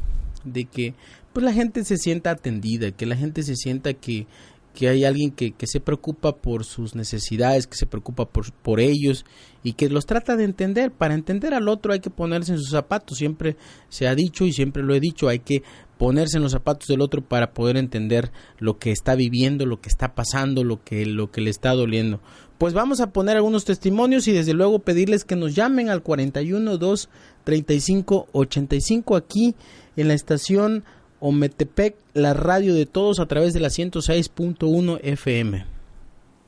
de 0.46 0.66
que, 0.66 0.96
pues 1.34 1.44
la 1.46 1.54
gente 1.54 1.84
se 1.86 1.98
sienta 1.98 2.32
atendida, 2.32 2.92
que 2.92 3.06
la 3.06 3.16
gente 3.16 3.44
se 3.44 3.56
sienta 3.56 3.94
que, 3.94 4.26
que 4.74 4.88
hay 4.88 5.04
alguien 5.04 5.32
que, 5.32 5.52
que, 5.52 5.68
se 5.68 5.80
preocupa 5.80 6.38
por 6.38 6.64
sus 6.64 6.96
necesidades, 6.96 7.68
que 7.68 7.76
se 7.76 7.86
preocupa 7.86 8.26
por, 8.26 8.52
por 8.54 8.80
ellos 8.80 9.26
y 9.64 9.74
que 9.74 9.90
los 9.90 10.06
trata 10.06 10.36
de 10.36 10.46
entender. 10.46 10.92
Para 10.92 11.14
entender 11.14 11.54
al 11.54 11.68
otro 11.68 11.94
hay 11.94 12.00
que 12.00 12.10
ponerse 12.10 12.54
en 12.54 12.60
sus 12.60 12.70
zapatos, 12.70 13.18
siempre 13.18 13.58
se 13.90 14.08
ha 14.08 14.16
dicho 14.16 14.46
y 14.46 14.54
siempre 14.54 14.84
lo 14.84 14.96
he 14.96 15.00
dicho, 15.00 15.28
hay 15.28 15.40
que 15.40 15.64
ponerse 15.98 16.38
en 16.38 16.44
los 16.44 16.54
zapatos 16.54 16.88
del 16.88 17.02
otro 17.02 17.22
para 17.22 17.54
poder 17.54 17.78
entender 17.78 18.32
lo 18.58 18.80
que 18.80 18.92
está 18.92 19.14
viviendo, 19.16 19.66
lo 19.66 19.82
que 19.82 19.90
está 19.90 20.16
pasando, 20.16 20.64
lo 20.64 20.84
que, 20.84 21.06
lo 21.06 21.30
que 21.30 21.42
le 21.42 21.52
está 21.52 21.74
doliendo. 21.74 22.22
Pues 22.58 22.74
vamos 22.74 23.02
a 23.02 23.12
poner 23.12 23.38
algunos 23.38 23.66
testimonios 23.66 24.28
y 24.28 24.32
desde 24.32 24.54
luego 24.54 24.80
pedirles 24.80 25.26
que 25.26 25.36
nos 25.36 25.54
llamen 25.54 25.90
al 25.90 26.02
41 26.02 26.78
2 26.78 27.10
35 27.44 28.28
85 28.32 29.16
aquí 29.16 29.56
en 29.96 30.08
la 30.08 30.14
estación 30.14 30.84
Ometepec, 31.22 31.96
la 32.14 32.34
radio 32.34 32.74
de 32.74 32.86
todos 32.86 33.20
a 33.20 33.28
través 33.28 33.54
de 33.54 33.60
la 33.60 33.70
106.1 33.70 35.00
FM. 35.04 35.66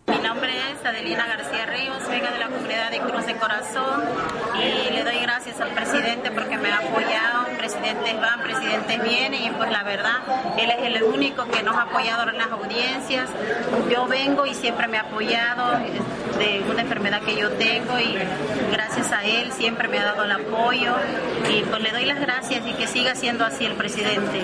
Mi 0.07 0.17
nombre 0.17 0.49
es 0.49 0.85
Adelina 0.85 1.25
García 1.27 1.65
Ríos, 1.67 1.99
vengo 2.09 2.25
de 2.25 2.39
la 2.39 2.49
comunidad 2.49 2.91
de 2.91 2.99
Cruz 2.99 3.25
de 3.25 3.35
Corazón 3.35 4.01
y 4.59 4.93
le 4.93 5.03
doy 5.03 5.19
gracias 5.21 5.61
al 5.61 5.69
presidente 5.69 6.31
porque 6.31 6.57
me 6.57 6.69
ha 6.69 6.79
apoyado. 6.79 7.22
Presidentes 7.93 8.21
van, 8.21 8.41
presidentes 8.41 9.03
vienen 9.03 9.43
y 9.43 9.50
pues 9.51 9.69
la 9.69 9.83
verdad, 9.83 10.17
él 10.57 10.71
es 10.71 10.95
el 10.95 11.03
único 11.03 11.45
que 11.45 11.62
nos 11.62 11.75
ha 11.75 11.83
apoyado 11.83 12.27
en 12.29 12.38
las 12.38 12.51
audiencias. 12.51 13.29
Yo 13.89 14.07
vengo 14.07 14.45
y 14.47 14.53
siempre 14.55 14.88
me 14.88 14.97
ha 14.97 15.01
apoyado 15.01 15.77
de 16.39 16.63
una 16.69 16.81
enfermedad 16.81 17.21
que 17.21 17.35
yo 17.35 17.51
tengo 17.51 18.00
y 18.00 18.17
gracias 18.71 19.12
a 19.12 19.23
él 19.23 19.51
siempre 19.51 19.88
me 19.88 20.00
ha 20.00 20.05
dado 20.05 20.23
el 20.23 20.31
apoyo 20.31 20.95
y 21.51 21.62
pues 21.62 21.81
le 21.83 21.91
doy 21.91 22.05
las 22.05 22.19
gracias 22.19 22.65
y 22.65 22.73
que 22.73 22.88
siga 22.88 23.13
siendo 23.13 23.45
así 23.45 23.65
el 23.65 23.73
presidente, 23.73 24.41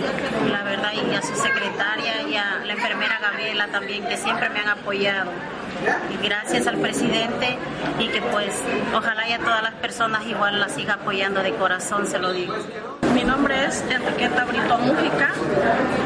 la 0.51 0.63
verdad, 0.63 0.91
y 0.93 1.15
a 1.15 1.21
su 1.21 1.35
secretaria 1.35 2.21
y 2.29 2.35
a 2.35 2.61
la 2.65 2.73
enfermera 2.73 3.19
Gabriela 3.19 3.67
también 3.67 4.05
que 4.05 4.17
siempre 4.17 4.49
me 4.49 4.59
han 4.59 4.69
apoyado. 4.69 5.31
Y 6.13 6.25
gracias 6.25 6.67
al 6.67 6.77
presidente 6.77 7.57
y 7.99 8.07
que 8.07 8.21
pues 8.21 8.61
ojalá 8.95 9.27
ya 9.27 9.39
todas 9.39 9.61
las 9.61 9.73
personas 9.75 10.25
igual 10.25 10.59
la 10.59 10.69
siga 10.69 10.95
apoyando 10.95 11.41
de 11.41 11.53
corazón, 11.55 12.07
se 12.07 12.19
lo 12.19 12.31
digo. 12.31 12.55
Mi 13.13 13.23
nombre 13.23 13.65
es 13.65 13.83
Enriqueta 13.89 14.45
Brito 14.45 14.77
Mújica 14.77 15.31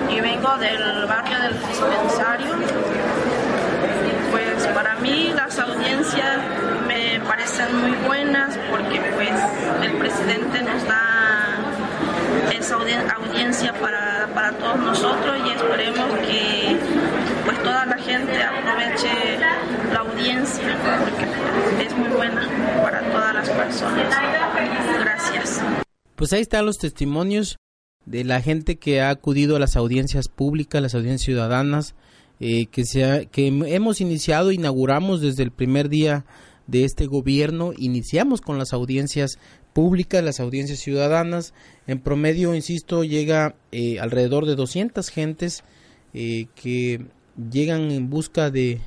y 0.10 0.20
vengo 0.22 0.58
del 0.58 1.06
barrio 1.06 1.40
del 1.40 1.54
dispensario 1.68 2.54
pues 4.34 4.68
para 4.74 4.96
mí 4.96 5.32
las 5.36 5.60
audiencias 5.60 6.38
me 6.88 7.20
parecen 7.28 7.76
muy 7.82 7.92
buenas 8.08 8.58
porque 8.72 9.00
pues 9.16 9.32
el 9.84 9.98
presidente 9.98 10.64
nos 10.64 10.88
da 10.88 11.60
esa 12.52 12.76
audiencia 13.16 13.74
para, 13.74 14.28
para 14.34 14.52
todos 14.54 14.78
nosotros 14.78 15.38
y 15.46 15.52
esperemos 15.52 16.20
que 16.20 16.80
pues 17.46 17.58
toda 17.64 17.86
la 17.86 17.98
gente 17.98 18.42
aproveche 18.42 19.38
la 19.92 20.00
audiencia 20.00 20.78
porque 21.00 21.86
es 21.86 21.98
muy 21.98 22.10
buena 22.10 22.48
para 22.82 23.02
todas 23.12 23.34
las 23.36 23.50
personas. 23.50 24.16
Gracias. 25.02 25.62
Pues 26.16 26.34
ahí 26.34 26.42
están 26.42 26.66
los 26.66 26.78
testimonios 26.78 27.58
de 28.06 28.24
la 28.24 28.42
gente 28.42 28.78
que 28.78 29.02
ha 29.02 29.10
acudido 29.10 29.56
a 29.56 29.60
las 29.60 29.76
audiencias 29.76 30.28
públicas, 30.28 30.82
las 30.82 30.96
audiencias 30.96 31.26
ciudadanas, 31.26 31.96
eh, 32.40 32.66
que, 32.68 32.86
sea, 32.86 33.26
que 33.26 33.48
hemos 33.48 34.02
iniciado, 34.02 34.52
inauguramos 34.52 35.22
desde 35.22 35.44
el 35.44 35.52
primer 35.52 35.90
día 35.90 36.26
de 36.68 36.86
este 36.86 37.08
gobierno, 37.08 37.74
iniciamos 37.78 38.42
con 38.42 38.58
las 38.58 38.74
audiencias 38.74 39.38
públicas, 39.74 40.24
las 40.24 40.40
audiencias 40.40 40.80
ciudadanas, 40.80 41.54
en 41.88 42.00
promedio, 42.00 42.56
insisto, 42.56 43.04
llega 43.04 43.56
eh, 43.72 44.00
alrededor 44.00 44.46
de 44.46 44.56
200 44.56 45.10
gentes 45.10 45.64
eh, 46.14 46.48
que 46.56 47.06
llegan 47.52 47.92
en 47.92 48.10
busca 48.10 48.50
de, 48.50 48.82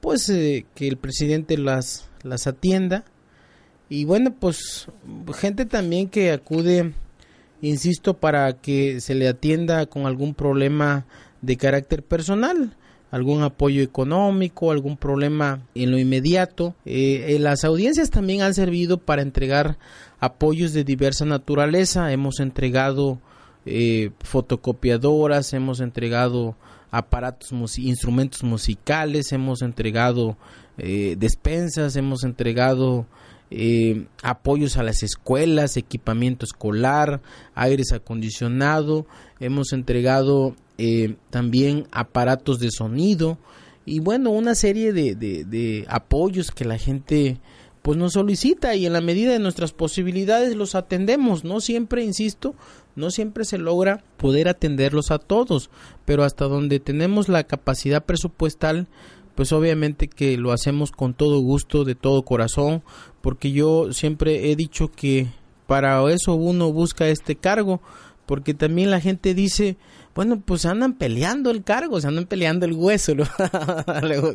pues, 0.00 0.26
que 0.26 0.88
el 0.88 0.96
presidente 0.96 1.58
las, 1.58 2.08
las 2.22 2.46
atienda. 2.46 3.04
Y 3.88 4.04
bueno, 4.04 4.34
pues, 4.38 4.88
gente 5.34 5.66
también 5.66 6.08
que 6.08 6.32
acude, 6.32 6.92
insisto, 7.62 8.14
para 8.14 8.54
que 8.60 9.00
se 9.00 9.14
le 9.14 9.28
atienda 9.28 9.86
con 9.86 10.06
algún 10.06 10.34
problema 10.34 11.06
de 11.42 11.56
carácter 11.56 12.02
personal 12.02 12.76
algún 13.14 13.44
apoyo 13.44 13.80
económico, 13.80 14.72
algún 14.72 14.96
problema 14.96 15.60
en 15.76 15.92
lo 15.92 15.98
inmediato. 16.00 16.74
Eh, 16.84 17.26
eh, 17.28 17.38
las 17.38 17.62
audiencias 17.62 18.10
también 18.10 18.42
han 18.42 18.54
servido 18.54 18.98
para 18.98 19.22
entregar 19.22 19.78
apoyos 20.18 20.72
de 20.72 20.82
diversa 20.82 21.24
naturaleza. 21.24 22.10
Hemos 22.10 22.40
entregado 22.40 23.20
eh, 23.66 24.10
fotocopiadoras, 24.18 25.52
hemos 25.52 25.78
entregado 25.78 26.56
aparatos, 26.96 27.78
instrumentos 27.78 28.42
musicales, 28.42 29.32
hemos 29.32 29.62
entregado 29.62 30.36
despensas, 30.76 31.94
hemos 31.96 32.24
entregado 32.24 33.06
apoyos 34.22 34.76
a 34.76 34.82
las 34.82 35.02
escuelas, 35.02 35.76
equipamiento 35.76 36.44
escolar, 36.44 37.20
aires 37.54 37.92
acondicionado, 37.92 39.06
hemos 39.38 39.72
entregado 39.72 40.56
eh, 40.76 41.14
también 41.30 41.86
aparatos 41.92 42.58
de 42.58 42.70
sonido 42.72 43.38
y 43.86 44.00
bueno, 44.00 44.30
una 44.30 44.56
serie 44.56 44.92
de, 44.92 45.14
de, 45.14 45.84
apoyos 45.88 46.50
que 46.50 46.64
la 46.64 46.78
gente 46.78 47.38
pues 47.80 47.96
nos 47.96 48.14
solicita 48.14 48.74
y 48.74 48.86
en 48.86 48.94
la 48.94 49.00
medida 49.00 49.32
de 49.32 49.38
nuestras 49.38 49.72
posibilidades 49.72 50.56
los 50.56 50.74
atendemos. 50.74 51.44
No 51.44 51.60
siempre, 51.60 52.02
insisto, 52.02 52.56
no 52.96 53.10
siempre 53.10 53.44
se 53.44 53.58
logra 53.58 54.04
poder 54.16 54.48
atenderlos 54.48 55.10
a 55.10 55.18
todos, 55.18 55.70
pero 56.04 56.24
hasta 56.24 56.46
donde 56.46 56.80
tenemos 56.80 57.28
la 57.28 57.44
capacidad 57.44 58.04
presupuestal, 58.04 58.88
pues 59.34 59.52
obviamente 59.52 60.08
que 60.08 60.36
lo 60.36 60.52
hacemos 60.52 60.92
con 60.92 61.14
todo 61.14 61.40
gusto, 61.40 61.84
de 61.84 61.94
todo 61.94 62.24
corazón, 62.24 62.82
porque 63.20 63.52
yo 63.52 63.92
siempre 63.92 64.50
he 64.50 64.56
dicho 64.56 64.90
que 64.90 65.28
para 65.66 66.02
eso 66.12 66.34
uno 66.34 66.72
busca 66.72 67.08
este 67.08 67.36
cargo, 67.36 67.80
porque 68.26 68.54
también 68.54 68.90
la 68.90 69.00
gente 69.00 69.34
dice, 69.34 69.76
bueno, 70.14 70.40
pues 70.40 70.64
andan 70.64 70.94
peleando 70.94 71.50
el 71.50 71.64
cargo, 71.64 72.00
se 72.00 72.06
andan 72.06 72.26
peleando 72.26 72.66
el 72.66 72.72
hueso. 72.72 73.14
luego, 74.02 74.32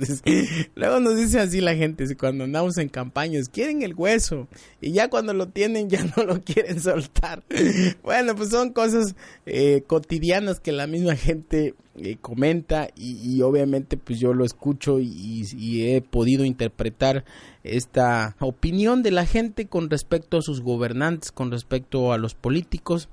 luego, 0.75 0.99
nos 0.99 1.15
dice 1.15 1.39
así 1.39 1.61
la 1.61 1.75
gente, 1.75 2.05
cuando 2.17 2.43
andamos 2.43 2.77
en 2.77 2.89
campañas, 2.89 3.47
quieren 3.47 3.81
el 3.81 3.93
hueso 3.93 4.47
y 4.81 4.91
ya 4.91 5.09
cuando 5.09 5.33
lo 5.33 5.47
tienen 5.47 5.89
ya 5.89 6.03
no 6.17 6.23
lo 6.23 6.41
quieren 6.41 6.81
soltar. 6.81 7.43
bueno, 8.03 8.35
pues 8.35 8.49
son 8.49 8.73
cosas 8.73 9.15
eh, 9.45 9.83
cotidianas 9.87 10.59
que 10.59 10.73
la 10.73 10.85
misma 10.85 11.15
gente 11.15 11.75
eh, 11.95 12.17
comenta 12.19 12.89
y, 12.95 13.41
obviamente 13.41 13.95
pues 13.95 14.19
yo 14.19 14.33
lo 14.33 14.43
escucho 14.43 14.99
y 14.99 15.85
he 15.87 16.01
podido 16.01 16.43
interpretar 16.43 17.23
esta 17.63 18.35
opinión 18.39 19.01
de 19.03 19.11
la 19.11 19.25
gente 19.25 19.67
con 19.67 19.89
respecto 19.89 20.37
a 20.37 20.41
sus 20.41 20.61
gobernantes, 20.61 21.31
con 21.31 21.51
respecto 21.51 22.11
a 22.11 22.17
los 22.17 22.35
políticos 22.35 23.09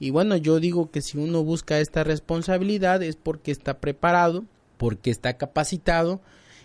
y 0.00 0.10
bueno, 0.10 0.36
yo 0.36 0.60
digo 0.60 0.90
que 0.90 1.02
si 1.02 1.18
uno 1.18 1.42
busca 1.42 1.80
esta 1.80 2.04
responsabilidad 2.04 3.02
es 3.02 3.16
porque 3.16 3.50
está 3.50 3.78
preparado, 3.80 4.44
porque 4.76 5.10
está 5.10 5.36
capacitado 5.36 6.20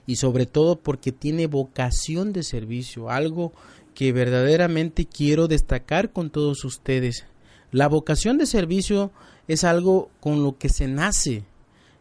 y 0.05 0.17
sobre 0.17 0.45
todo 0.45 0.79
porque 0.79 1.11
tiene 1.11 1.47
vocación 1.47 2.31
de 2.31 2.43
servicio, 2.43 3.09
algo 3.09 3.51
que 3.95 4.11
verdaderamente 4.11 5.05
quiero 5.05 5.47
destacar 5.47 6.11
con 6.11 6.29
todos 6.29 6.63
ustedes. 6.63 7.25
La 7.71 7.87
vocación 7.87 8.37
de 8.37 8.45
servicio 8.45 9.11
es 9.47 9.63
algo 9.63 10.09
con 10.19 10.43
lo 10.43 10.57
que 10.57 10.69
se 10.69 10.87
nace, 10.87 11.43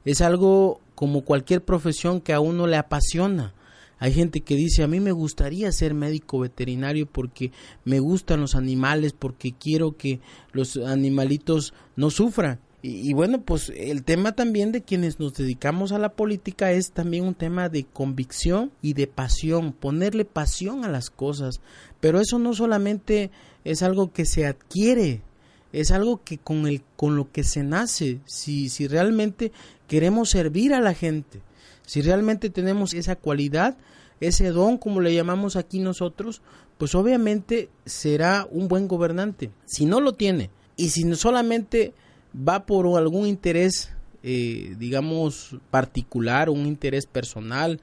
es 0.05 0.21
algo 0.21 0.81
como 0.95 1.23
cualquier 1.23 1.65
profesión 1.65 2.21
que 2.21 2.35
a 2.35 2.41
uno 2.41 2.67
le 2.67 2.77
apasiona. 2.77 3.55
Hay 4.03 4.13
gente 4.13 4.41
que 4.41 4.57
dice, 4.57 4.83
a 4.83 4.89
mí 4.89 4.99
me 4.99 5.13
gustaría 5.13 5.71
ser 5.71 5.95
médico 5.95 6.41
veterinario 6.41 7.07
porque 7.07 7.53
me 7.85 8.01
gustan 8.01 8.41
los 8.41 8.57
animales, 8.57 9.13
porque 9.13 9.53
quiero 9.53 9.97
que 9.97 10.19
los 10.51 10.77
animalitos 10.77 11.73
no 11.95 12.11
sufran. 12.11 12.59
Y, 12.83 13.13
bueno, 13.13 13.43
pues 13.43 13.73
el 13.77 14.03
tema 14.03 14.33
también 14.33 14.73
de 14.73 14.83
quienes 14.83 15.21
nos 15.21 15.35
dedicamos 15.35 15.93
a 15.93 16.01
la 16.01 16.15
política 16.15 16.73
es 16.73 16.91
también 16.91 17.23
un 17.23 17.37
tema 17.37 17.69
de 17.69 17.85
convicción 17.85 18.73
y 18.83 18.95
de 18.95 19.07
pasión, 19.07 19.73
ponerle 19.73 20.25
pasión 20.25 20.85
a 20.85 20.89
las 20.89 21.09
cosas. 21.09 21.61
Pero 22.01 22.21
eso 22.21 22.41
no 22.41 22.55
solamente 22.55 23.31
es 23.63 23.85
algo 23.85 24.13
que 24.13 24.25
se 24.25 24.47
adquiere, 24.47 25.23
es 25.73 25.93
algo 25.93 26.25
que 26.25 26.39
con, 26.39 26.67
el, 26.67 26.83
con 26.97 27.15
lo 27.15 27.31
que 27.31 27.45
se 27.45 27.63
nace, 27.63 28.19
si, 28.25 28.69
si 28.69 28.89
realmente 28.89 29.53
queremos 29.87 30.31
servir 30.31 30.75
a 30.75 30.81
la 30.81 30.93
gente, 30.93 31.41
si 31.87 32.03
realmente 32.03 32.51
tenemos 32.51 32.95
esa 32.95 33.15
cualidad, 33.15 33.77
ese 34.23 34.50
don, 34.50 34.79
como 34.79 35.00
le 35.00 35.14
llamamos 35.14 35.57
aquí 35.57 35.81
nosotros, 35.81 36.43
pues 36.79 36.95
obviamente 36.95 37.69
será 37.85 38.47
un 38.50 38.69
buen 38.69 38.88
gobernante. 38.88 39.50
Si 39.67 39.85
no 39.85 40.00
lo 40.00 40.14
tiene 40.14 40.50
y 40.76 40.91
si 40.91 41.14
solamente 41.14 41.93
va 42.37 42.67
por 42.67 42.87
algún 42.99 43.26
interés, 43.26 43.93
eh, 44.23 44.75
digamos, 44.79 45.57
particular, 45.71 46.50
un 46.50 46.67
interés 46.67 47.07
personal, 47.07 47.81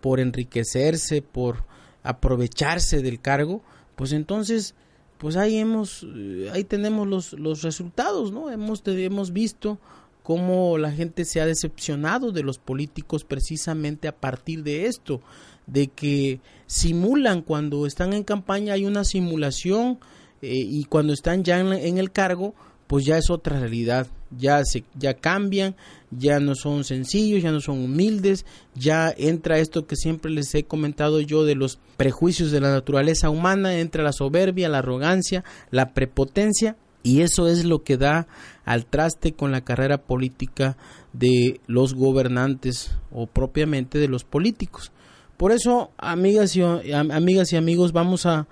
por 0.00 0.18
enriquecerse, 0.18 1.22
por 1.22 1.64
aprovecharse 2.02 3.02
del 3.02 3.20
cargo, 3.20 3.62
pues 3.94 4.12
entonces, 4.12 4.74
pues 5.18 5.36
ahí 5.36 5.58
hemos, 5.58 6.04
eh, 6.14 6.50
ahí 6.52 6.64
tenemos 6.64 7.06
los, 7.06 7.32
los 7.34 7.62
resultados, 7.62 8.32
¿no? 8.32 8.50
Hemos, 8.50 8.82
hemos 8.86 9.32
visto 9.32 9.78
cómo 10.22 10.78
la 10.78 10.90
gente 10.92 11.24
se 11.24 11.40
ha 11.40 11.46
decepcionado 11.46 12.32
de 12.32 12.42
los 12.42 12.58
políticos 12.58 13.24
precisamente 13.24 14.08
a 14.08 14.16
partir 14.16 14.62
de 14.62 14.86
esto 14.86 15.20
de 15.66 15.88
que 15.88 16.40
simulan 16.66 17.42
cuando 17.42 17.86
están 17.86 18.12
en 18.12 18.24
campaña, 18.24 18.74
hay 18.74 18.84
una 18.84 19.04
simulación 19.04 19.98
eh, 20.40 20.54
y 20.54 20.84
cuando 20.84 21.12
están 21.12 21.44
ya 21.44 21.60
en, 21.60 21.98
el 21.98 22.10
cargo, 22.10 22.54
pues 22.86 23.04
ya 23.04 23.16
es 23.16 23.30
otra 23.30 23.60
realidad, 23.60 24.06
ya 24.36 24.64
se 24.64 24.84
ya 24.98 25.14
cambian, 25.14 25.76
ya 26.10 26.40
no 26.40 26.54
son 26.54 26.84
sencillos, 26.84 27.42
ya 27.42 27.52
no 27.52 27.60
son 27.60 27.78
humildes, 27.78 28.44
ya 28.74 29.14
entra 29.16 29.58
esto 29.58 29.86
que 29.86 29.96
siempre 29.96 30.30
les 30.30 30.54
he 30.54 30.64
comentado 30.64 31.20
yo 31.20 31.44
de 31.44 31.54
los 31.54 31.78
prejuicios 31.96 32.50
de 32.50 32.60
la 32.60 32.70
naturaleza 32.70 33.30
humana, 33.30 33.78
entra 33.78 34.02
la 34.02 34.12
soberbia, 34.12 34.68
la 34.68 34.78
arrogancia, 34.78 35.44
la 35.70 35.94
prepotencia 35.94 36.76
y 37.02 37.22
eso 37.22 37.48
es 37.48 37.64
lo 37.64 37.82
que 37.82 37.96
da 37.96 38.26
al 38.64 38.86
traste 38.86 39.32
con 39.32 39.52
la 39.52 39.62
carrera 39.62 39.98
política 39.98 40.76
de 41.12 41.60
los 41.66 41.94
gobernantes 41.94 42.92
o 43.10 43.26
propiamente 43.26 43.98
de 43.98 44.08
los 44.08 44.24
políticos. 44.24 44.92
Por 45.36 45.52
eso, 45.52 45.90
amigas 45.98 46.56
y, 46.56 46.62
amigas 46.62 47.52
y 47.52 47.56
amigos, 47.56 47.92
vamos 47.92 48.26
a, 48.26 48.46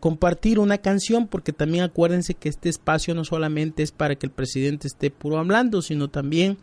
compartir 0.00 0.58
una 0.58 0.76
canción 0.76 1.26
porque 1.26 1.54
también 1.54 1.82
acuérdense 1.82 2.34
que 2.34 2.50
este 2.50 2.68
espacio 2.68 3.14
no 3.14 3.24
solamente 3.24 3.82
es 3.82 3.90
para 3.90 4.16
que 4.16 4.26
el 4.26 4.32
presidente 4.32 4.86
esté 4.86 5.10
puro 5.10 5.38
hablando, 5.38 5.80
sino 5.80 6.08
también 6.08 6.58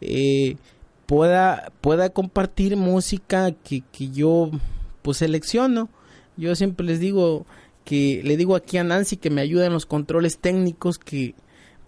eh, 0.00 0.56
pueda, 1.04 1.70
pueda 1.82 2.08
compartir 2.08 2.78
música 2.78 3.52
que, 3.52 3.82
que 3.92 4.08
yo 4.08 4.50
pues 5.02 5.18
selecciono. 5.18 5.90
Yo 6.38 6.54
siempre 6.54 6.86
les 6.86 6.98
digo 6.98 7.44
que 7.84 8.22
le 8.24 8.36
digo 8.36 8.56
aquí 8.56 8.78
a 8.78 8.84
Nancy 8.84 9.16
que 9.16 9.28
me 9.28 9.42
ayuda 9.42 9.66
en 9.66 9.72
los 9.72 9.84
controles 9.84 10.38
técnicos 10.38 10.98
que 10.98 11.34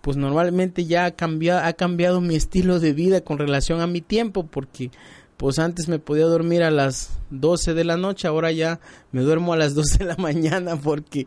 pues 0.00 0.18
normalmente 0.18 0.84
ya 0.84 1.06
ha 1.06 1.10
cambiado, 1.12 1.64
ha 1.64 1.72
cambiado 1.72 2.20
mi 2.20 2.34
estilo 2.34 2.78
de 2.78 2.92
vida 2.92 3.22
con 3.22 3.38
relación 3.38 3.80
a 3.80 3.86
mi 3.86 4.02
tiempo 4.02 4.44
porque 4.46 4.90
pues 5.36 5.58
antes 5.58 5.88
me 5.88 5.98
podía 5.98 6.26
dormir 6.26 6.62
a 6.62 6.70
las 6.70 7.10
12 7.30 7.74
de 7.74 7.84
la 7.84 7.96
noche, 7.96 8.28
ahora 8.28 8.52
ya 8.52 8.80
me 9.12 9.22
duermo 9.22 9.52
a 9.52 9.56
las 9.56 9.74
12 9.74 9.98
de 9.98 10.04
la 10.04 10.16
mañana 10.16 10.76
porque 10.76 11.26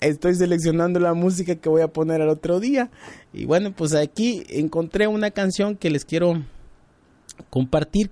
estoy 0.00 0.34
seleccionando 0.34 1.00
la 1.00 1.14
música 1.14 1.56
que 1.56 1.68
voy 1.68 1.82
a 1.82 1.88
poner 1.88 2.20
al 2.20 2.28
otro 2.28 2.60
día. 2.60 2.90
Y 3.32 3.44
bueno, 3.46 3.72
pues 3.74 3.94
aquí 3.94 4.44
encontré 4.48 5.06
una 5.06 5.30
canción 5.30 5.76
que 5.76 5.90
les 5.90 6.04
quiero 6.04 6.42
compartir, 7.50 8.10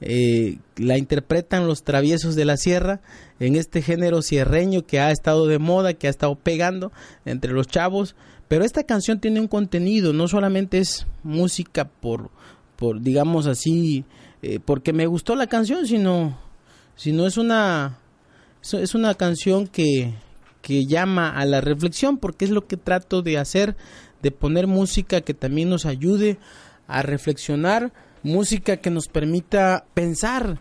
eh, 0.00 0.58
la 0.76 0.98
interpretan 0.98 1.66
los 1.66 1.82
traviesos 1.82 2.34
de 2.34 2.44
la 2.44 2.56
sierra 2.56 3.00
en 3.40 3.56
este 3.56 3.82
género 3.82 4.22
sierreño 4.22 4.86
que 4.86 5.00
ha 5.00 5.10
estado 5.10 5.46
de 5.46 5.58
moda, 5.58 5.94
que 5.94 6.06
ha 6.06 6.10
estado 6.10 6.34
pegando 6.36 6.92
entre 7.24 7.52
los 7.52 7.66
chavos. 7.66 8.14
Pero 8.48 8.64
esta 8.64 8.84
canción 8.84 9.20
tiene 9.20 9.40
un 9.40 9.48
contenido, 9.48 10.12
no 10.12 10.28
solamente 10.28 10.78
es 10.78 11.06
música 11.22 11.88
por, 11.88 12.30
por 12.76 13.00
digamos 13.00 13.46
así, 13.46 14.04
eh, 14.42 14.60
porque 14.64 14.92
me 14.92 15.06
gustó 15.06 15.34
la 15.36 15.46
canción, 15.46 15.86
sino, 15.86 16.38
sino 16.96 17.26
es 17.26 17.36
una 17.38 17.98
es 18.72 18.94
una 18.94 19.14
canción 19.14 19.66
que, 19.66 20.14
que 20.62 20.86
llama 20.86 21.28
a 21.28 21.44
la 21.44 21.60
reflexión, 21.60 22.16
porque 22.16 22.46
es 22.46 22.50
lo 22.50 22.66
que 22.66 22.78
trato 22.78 23.20
de 23.20 23.36
hacer, 23.36 23.76
de 24.22 24.30
poner 24.30 24.66
música 24.66 25.20
que 25.20 25.34
también 25.34 25.68
nos 25.68 25.84
ayude 25.84 26.38
a 26.86 27.02
reflexionar, 27.02 27.92
música 28.22 28.78
que 28.78 28.90
nos 28.90 29.08
permita 29.08 29.84
pensar 29.92 30.60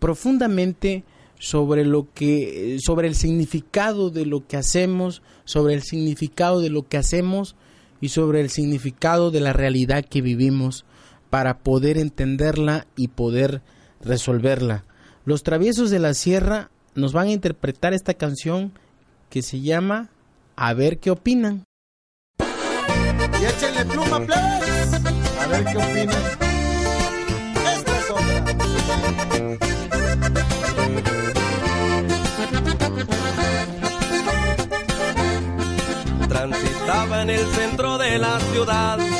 profundamente 0.00 1.04
sobre 1.38 1.84
lo 1.84 2.08
que 2.12 2.78
sobre 2.84 3.06
el 3.06 3.14
significado 3.14 4.10
de 4.10 4.26
lo 4.26 4.46
que 4.46 4.56
hacemos, 4.56 5.22
sobre 5.44 5.74
el 5.74 5.82
significado 5.82 6.60
de 6.60 6.70
lo 6.70 6.88
que 6.88 6.96
hacemos 6.96 7.54
y 8.00 8.08
sobre 8.08 8.40
el 8.40 8.50
significado 8.50 9.30
de 9.30 9.40
la 9.40 9.52
realidad 9.52 10.04
que 10.04 10.22
vivimos 10.22 10.84
para 11.34 11.58
poder 11.58 11.98
entenderla 11.98 12.86
y 12.94 13.08
poder 13.08 13.60
resolverla. 14.00 14.84
Los 15.24 15.42
traviesos 15.42 15.90
de 15.90 15.98
la 15.98 16.14
sierra 16.14 16.70
nos 16.94 17.12
van 17.12 17.26
a 17.26 17.32
interpretar 17.32 17.92
esta 17.92 18.14
canción 18.14 18.70
que 19.30 19.42
se 19.42 19.60
llama 19.60 20.10
A 20.54 20.74
ver 20.74 21.00
qué 21.00 21.10
opinan. 21.10 21.64
Y 22.38 23.44
échenle 23.46 23.84
pluma, 23.84 24.18
A 25.40 25.46
ver 25.48 25.64
qué 25.64 25.76
opinan. 25.76 26.22
Esta 27.74 27.98
es 27.98 28.10
otra. 28.12 28.44
Transitaba 36.28 37.22
en 37.22 37.30
el 37.30 37.44
centro 37.46 37.98
de 37.98 38.18
la 38.20 38.38
ciudad 38.38 39.13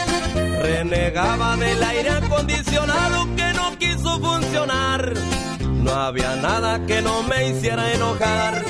Renegaba 0.65 1.59
del 1.59 1.83
aire 1.83 2.09
acondicionado 2.09 3.37
que 3.37 3.53
no 3.53 3.79
quiso 3.79 4.19
funcionar. 4.19 5.13
No 5.61 5.93
había 5.93 6.37
nada 6.37 6.87
que 6.87 7.03
no 7.03 7.23
me 7.25 7.49
hiciera 7.49 7.93
enojar. 7.93 8.65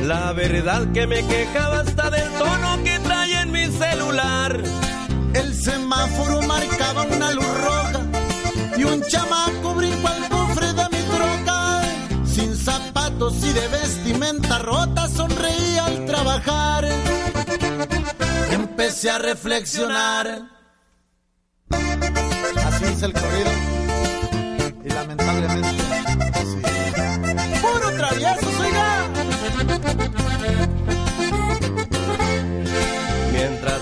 La 0.00 0.32
verdad 0.32 0.90
que 0.92 1.06
me 1.06 1.24
quejaba 1.24 1.82
hasta 1.82 2.10
del 2.10 2.28
tono 2.32 2.82
que 2.82 2.98
trae 2.98 3.40
en 3.42 3.52
mi 3.52 3.66
celular. 3.66 4.60
El 5.32 5.54
semáforo 5.54 6.42
marcaba 6.42 7.04
una 7.04 7.30
luz 7.30 7.54
roja 7.62 8.00
y 8.76 8.82
un 8.82 9.04
chamaco 9.04 9.74
brincó 9.76 10.08
al 10.08 10.28
cofre 10.28 10.72
de 10.72 10.88
mi 10.90 11.02
troca. 11.16 11.82
Sin 12.24 12.56
zapatos 12.56 13.36
y 13.44 13.52
de 13.52 13.68
vestimenta 13.68 14.58
rota 14.58 15.06
sonreía 15.06 15.86
al 15.86 16.04
trabajar. 16.04 16.88
Empecé 18.50 19.10
a 19.10 19.18
reflexionar 19.18 20.57
Así 21.70 22.84
es 22.84 23.02
el 23.02 23.12
corrido. 23.12 23.50
Y 24.84 24.88
lamentablemente, 24.88 25.68
así. 26.34 27.60
¡Puro 27.60 27.96
travieso, 27.96 28.48
oiga! 28.60 29.08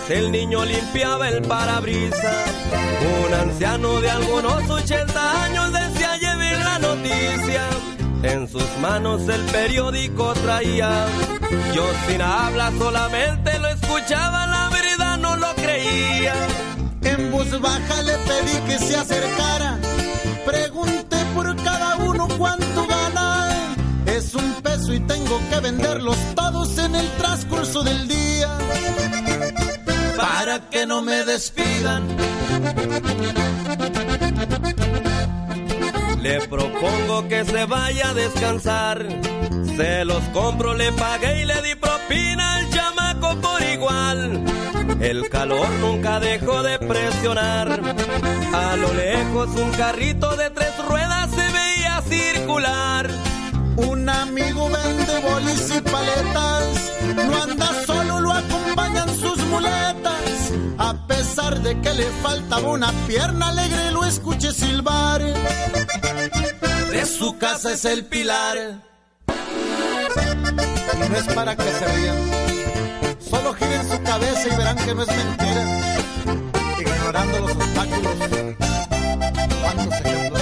el 0.08 0.30
niño 0.30 0.64
limpiaba 0.64 1.28
el 1.28 1.42
parabrisas. 1.42 2.46
Un 3.26 3.34
anciano 3.34 4.00
de 4.00 4.10
algunos 4.10 4.70
80 4.70 5.44
años 5.44 5.72
decía 5.72 6.16
llevar 6.16 6.64
la 6.64 6.78
noticia. 6.78 7.62
En 8.22 8.48
sus 8.48 8.66
manos 8.80 9.28
el 9.28 9.40
periódico 9.46 10.32
traía. 10.34 11.06
Yo 11.74 11.84
sin 12.06 12.22
habla 12.22 12.72
solamente 12.78 13.58
lo 13.58 13.68
escuchaba, 13.68 14.46
la 14.46 14.68
verdad 14.70 15.18
no 15.18 15.36
lo 15.36 15.52
creía. 15.54 16.34
En 17.12 17.30
voz 17.30 17.50
baja 17.60 18.02
le 18.02 18.16
pedí 18.28 18.56
que 18.66 18.78
se 18.78 18.96
acercara. 18.96 19.78
Pregunté 20.44 21.16
por 21.34 21.54
cada 21.62 21.96
uno 21.98 22.26
cuánto 22.36 22.86
gana. 22.86 23.76
Es 24.06 24.34
un 24.34 24.54
peso 24.62 24.92
y 24.92 25.00
tengo 25.00 25.40
que 25.50 25.60
venderlos 25.60 26.16
todos 26.34 26.78
en 26.78 26.94
el 26.94 27.08
transcurso 27.12 27.82
del 27.82 28.08
día. 28.08 28.50
Para 30.16 30.68
que 30.70 30.86
no 30.86 31.02
me 31.02 31.24
despidan. 31.24 32.02
Le 36.26 36.40
propongo 36.48 37.28
que 37.28 37.44
se 37.44 37.66
vaya 37.66 38.10
a 38.10 38.14
descansar. 38.14 39.06
Se 39.76 40.04
los 40.04 40.22
compro, 40.34 40.74
le 40.74 40.90
pagué 40.90 41.42
y 41.42 41.44
le 41.44 41.62
di 41.62 41.76
propina 41.76 42.54
al 42.56 42.68
chamaco 42.70 43.40
por 43.40 43.62
igual. 43.62 44.44
El 45.00 45.28
calor 45.28 45.68
nunca 45.80 46.18
dejó 46.18 46.64
de 46.64 46.80
presionar. 46.80 47.80
A 48.52 48.74
lo 48.74 48.92
lejos 48.92 49.50
un 49.54 49.70
carrito 49.70 50.34
de 50.34 50.50
tres 50.50 50.74
ruedas 50.88 51.30
se 51.30 51.46
veía 51.58 52.02
circular. 52.08 53.08
Un 53.76 54.08
amigo 54.08 54.68
vende 54.68 55.20
bolis 55.20 55.76
y 55.76 55.80
paletas. 55.80 56.92
No 57.14 57.42
anda 57.44 57.68
solo, 57.86 58.20
lo 58.20 58.32
acompañan 58.32 59.08
sus 59.16 59.38
muletas. 59.46 60.25
A 60.78 60.94
pesar 61.06 61.60
de 61.62 61.80
que 61.80 61.94
le 61.94 62.04
faltaba 62.22 62.68
una 62.68 62.92
pierna 63.06 63.48
alegre, 63.48 63.90
lo 63.92 64.04
escuché 64.04 64.52
silbar. 64.52 65.22
De 65.22 67.06
su 67.06 67.38
casa 67.38 67.72
es 67.72 67.84
el 67.84 68.04
pilar. 68.06 68.56
Y 70.94 71.08
no 71.08 71.16
es 71.16 71.34
para 71.34 71.56
que 71.56 71.62
se 71.62 71.86
rían. 71.86 72.16
Solo 73.18 73.54
giren 73.54 73.90
su 73.90 74.02
cabeza 74.02 74.46
y 74.46 74.56
verán 74.56 74.76
que 74.76 74.94
no 74.94 75.02
es 75.02 75.08
mentira. 75.08 75.64
Ignorando 76.78 77.38
los 77.40 77.52
obstáculos. 77.52 78.14
¿Cuántos 79.62 80.00
ejemplos 80.00 80.35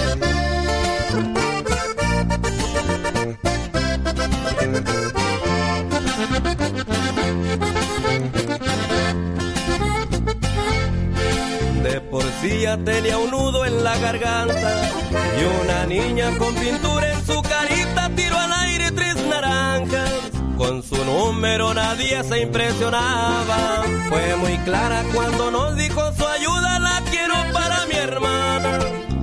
Ya 12.45 12.77
tenía 12.77 13.17
un 13.19 13.31
nudo 13.31 13.65
en 13.65 13.83
la 13.85 13.97
garganta 13.99 14.91
y 15.39 15.63
una 15.63 15.87
niña 15.87 16.31
con 16.39 16.55
pintura 16.55 17.13
en 17.13 17.27
su 17.27 17.41
carita 17.43 18.11
tiró 18.15 18.39
al 18.39 18.53
aire 18.53 18.91
tres 18.93 19.17
naranjas. 19.27 20.11
Con 20.57 20.83
su 20.83 20.97
número 21.05 21.73
nadie 21.73 22.23
se 22.25 22.41
impresionaba. 22.41 23.85
Fue 24.09 24.37
muy 24.37 24.59
clara 24.59 25.05
cuando 25.15 25.51
nos 25.51 25.77
dijo 25.77 26.01
su 26.15 26.27
ayuda 26.27 26.79
la 26.81 27.03
quiero 27.11 27.35
para 27.53 27.87
mi 27.87 27.95
hermana. 27.95 28.79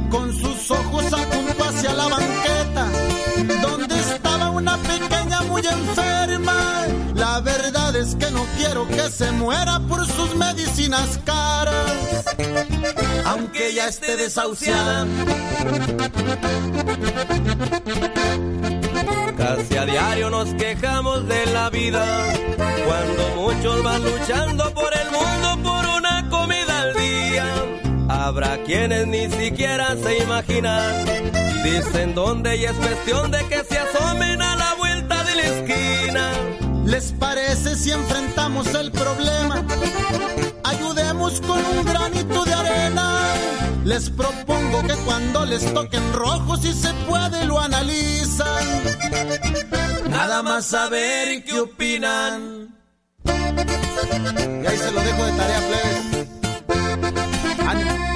Con 0.09 0.33
sus 0.33 0.71
ojos 0.71 1.05
apuntó 1.13 1.63
hacia 1.63 1.93
la 1.93 2.07
banqueta, 2.07 2.87
donde 3.61 3.99
estaba 3.99 4.49
una 4.49 4.77
pequeña 4.77 5.41
muy 5.43 5.61
enferma. 5.61 6.85
La 8.01 8.07
verdad 8.07 8.19
es 8.19 8.25
que 8.25 8.31
no 8.31 8.45
quiero 8.57 8.87
que 8.87 9.11
se 9.11 9.31
muera 9.31 9.79
por 9.87 10.03
sus 10.07 10.35
medicinas 10.35 11.19
caras, 11.23 12.25
aunque 13.25 13.75
ya 13.75 13.89
esté 13.89 14.17
desahuciada. 14.17 15.05
Casi 19.37 19.77
a 19.77 19.85
diario 19.85 20.31
nos 20.31 20.51
quejamos 20.55 21.27
de 21.27 21.45
la 21.47 21.69
vida, 21.69 22.03
cuando 22.87 23.29
muchos 23.35 23.83
van 23.83 24.03
luchando 24.03 24.73
por 24.73 24.91
el 24.97 25.11
mundo 25.11 25.69
por 25.69 25.85
una 25.99 26.27
comida 26.31 26.81
al 26.81 26.93
día. 26.95 27.45
Habrá 28.09 28.63
quienes 28.63 29.05
ni 29.05 29.29
siquiera 29.29 29.95
se 29.95 30.23
imaginan, 30.23 31.05
dicen 31.63 32.15
dónde 32.15 32.57
y 32.57 32.65
es 32.65 32.73
cuestión 32.73 33.29
de 33.29 33.45
que 33.47 33.63
se 33.63 33.77
asomen 33.77 34.41
a 34.41 34.55
la 34.55 34.73
vuelta 34.73 35.23
de 35.23 35.35
la 35.35 35.43
esquina. 35.43 36.60
¿Les 36.85 37.11
parece 37.13 37.75
si 37.75 37.91
enfrentamos 37.91 38.73
el 38.73 38.91
problema? 38.91 39.63
Ayudemos 40.63 41.41
con 41.41 41.65
un 41.65 41.85
granito 41.85 42.43
de 42.43 42.53
arena. 42.53 43.19
Les 43.85 44.09
propongo 44.09 44.81
que 44.83 44.93
cuando 45.05 45.45
les 45.45 45.73
toquen 45.73 46.13
rojo, 46.13 46.57
si 46.57 46.73
se 46.73 46.93
puede, 47.07 47.45
lo 47.45 47.59
analizan. 47.59 48.83
Nada 50.09 50.43
más 50.43 50.65
saber 50.65 51.43
qué 51.45 51.59
opinan. 51.59 52.75
Y 53.25 54.67
ahí 54.67 54.77
se 54.77 54.91
lo 54.91 55.01
dejo 55.01 55.25
de 55.25 55.31
tarea, 55.33 55.59
plebes. 55.67 56.27
Ánimo. 57.67 58.10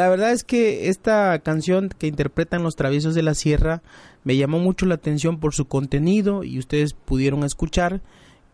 La 0.00 0.08
verdad 0.08 0.32
es 0.32 0.44
que 0.44 0.88
esta 0.88 1.38
canción 1.40 1.90
que 1.90 2.06
interpretan 2.06 2.62
los 2.62 2.74
traviesos 2.74 3.14
de 3.14 3.22
la 3.22 3.34
sierra 3.34 3.82
me 4.24 4.34
llamó 4.34 4.58
mucho 4.58 4.86
la 4.86 4.94
atención 4.94 5.38
por 5.38 5.52
su 5.52 5.66
contenido 5.66 6.42
y 6.42 6.58
ustedes 6.58 6.94
pudieron 6.94 7.44
escuchar 7.44 8.00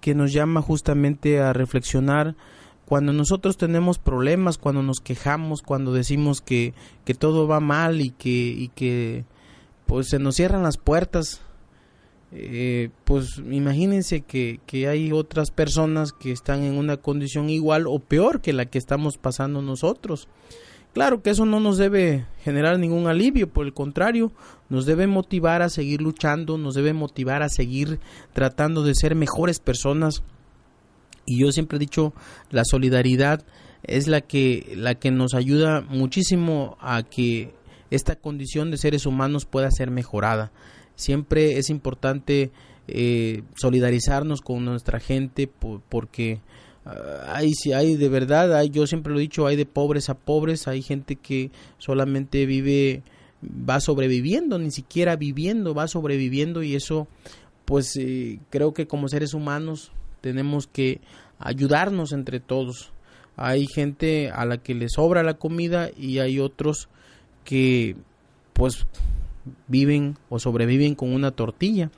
que 0.01 0.17
nos 0.17 0.33
llama 0.33 0.61
justamente 0.61 1.39
a 1.39 1.53
reflexionar 1.53 2.35
cuando 2.85 3.13
nosotros 3.13 3.57
tenemos 3.57 4.01
problemas, 4.01 4.59
cuando 4.59 4.83
nos 4.83 4.99
quejamos, 4.99 5.63
cuando 5.63 5.93
decimos 5.93 6.41
que, 6.41 6.75
que 7.05 7.15
todo 7.15 7.47
va 7.47 7.61
mal 7.61 8.01
y 8.01 8.11
que, 8.11 8.29
y 8.29 8.67
que 8.75 9.25
pues 9.87 10.09
se 10.09 10.19
nos 10.19 10.35
cierran 10.35 10.65
las 10.65 10.79
puertas, 10.79 11.43
eh, 12.33 12.91
pues 13.05 13.39
imagínense 13.39 14.23
que, 14.23 14.59
que 14.67 14.89
hay 14.89 15.13
otras 15.13 15.53
personas 15.53 16.11
que 16.13 16.33
están 16.33 16.65
en 16.65 16.77
una 16.77 16.97
condición 16.97 17.51
igual 17.51 17.87
o 17.87 18.01
peor 18.01 18.41
que 18.41 18.53
la 18.53 18.67
que 18.67 18.79
estamos 18.79 19.17
pasando 19.17 19.63
nosotros. 19.63 20.27
Claro 20.97 21.21
que 21.21 21.29
eso 21.29 21.45
no 21.45 21.61
nos 21.61 21.77
debe 21.77 22.25
generar 22.43 22.79
ningún 22.79 23.07
alivio, 23.07 23.51
por 23.51 23.67
el 23.67 23.75
contrario, 23.75 24.33
nos 24.71 24.87
debe 24.87 25.07
motivar 25.07 25.61
a 25.61 25.69
seguir 25.69 26.01
luchando, 26.01 26.57
nos 26.57 26.75
debe 26.75 26.95
motivar 26.95 27.43
a 27.43 27.51
seguir 27.51 28.01
tratando 28.33 28.83
de 28.83 28.95
ser 28.95 29.15
mejores 29.15 29.59
personas. 29.59 30.23
Y 31.27 31.39
yo 31.39 31.53
siempre 31.53 31.77
he 31.77 31.81
dicho, 31.81 32.15
la 32.49 32.65
solidaridad 32.65 33.45
es 33.83 34.09
la 34.09 34.23
que 34.23 34.73
la 34.75 34.95
que 34.95 35.11
nos 35.11 35.35
ayuda 35.35 35.83
muchísimo 35.83 36.79
a 36.81 37.03
que 37.03 37.53
esta 37.91 38.17
condición 38.17 38.71
de 38.71 38.79
seres 38.79 39.05
humanos 39.05 39.45
pueda 39.45 39.71
ser 39.71 39.91
mejorada. 39.91 40.51
Siempre 40.95 41.59
es 41.59 41.69
importante 41.69 42.53
eh, 42.89 43.43
solidarizarnos 43.55 44.41
con 44.41 44.65
nuestra 44.65 44.99
gente 44.99 45.47
por, 45.47 45.83
porque 45.91 46.41
hay 47.27 47.53
si 47.55 47.73
hay 47.73 47.97
de 47.97 48.09
verdad 48.09 48.57
hay 48.57 48.71
yo 48.71 48.87
siempre 48.87 49.13
lo 49.13 49.19
he 49.19 49.23
dicho 49.23 49.47
hay 49.47 49.57
de 49.57 49.67
pobres 49.67 50.09
a 50.09 50.15
pobres 50.15 50.69
hay 50.69 50.83
gente 50.83 51.17
que 51.17 51.51
solamente 51.79 52.47
vive 52.47 53.03
va 53.43 53.81
sobreviviendo 53.81 54.59
ni 54.59 54.71
siquiera 54.71 55.17
viviendo 55.17 55.75
va 55.75 55.89
sobreviviendo 55.89 56.63
y 56.63 56.77
eso 56.77 57.09
pues 57.67 57.97
eh, 57.97 58.39
creo 58.49 58.73
que 58.73 58.87
como 58.87 59.09
seres 59.09 59.35
humanos 59.35 59.91
tenemos 60.23 60.67
que 60.67 61.01
ayudarnos 61.39 62.13
entre 62.13 62.41
todos. 62.41 62.93
Hay 63.37 63.67
gente 63.67 64.31
a 64.31 64.47
la 64.47 64.57
que 64.57 64.75
le 64.75 64.89
sobra 64.89 65.23
la 65.23 65.35
comida 65.35 65.91
y 65.97 66.21
hay 66.21 66.41
otros 66.41 66.89
que 67.45 67.97
pues 68.55 68.87
viven 69.69 70.17
o 70.31 70.39
sobreviven 70.39 70.95
con 70.95 71.13
una 71.13 71.33
tortilla 71.33 71.91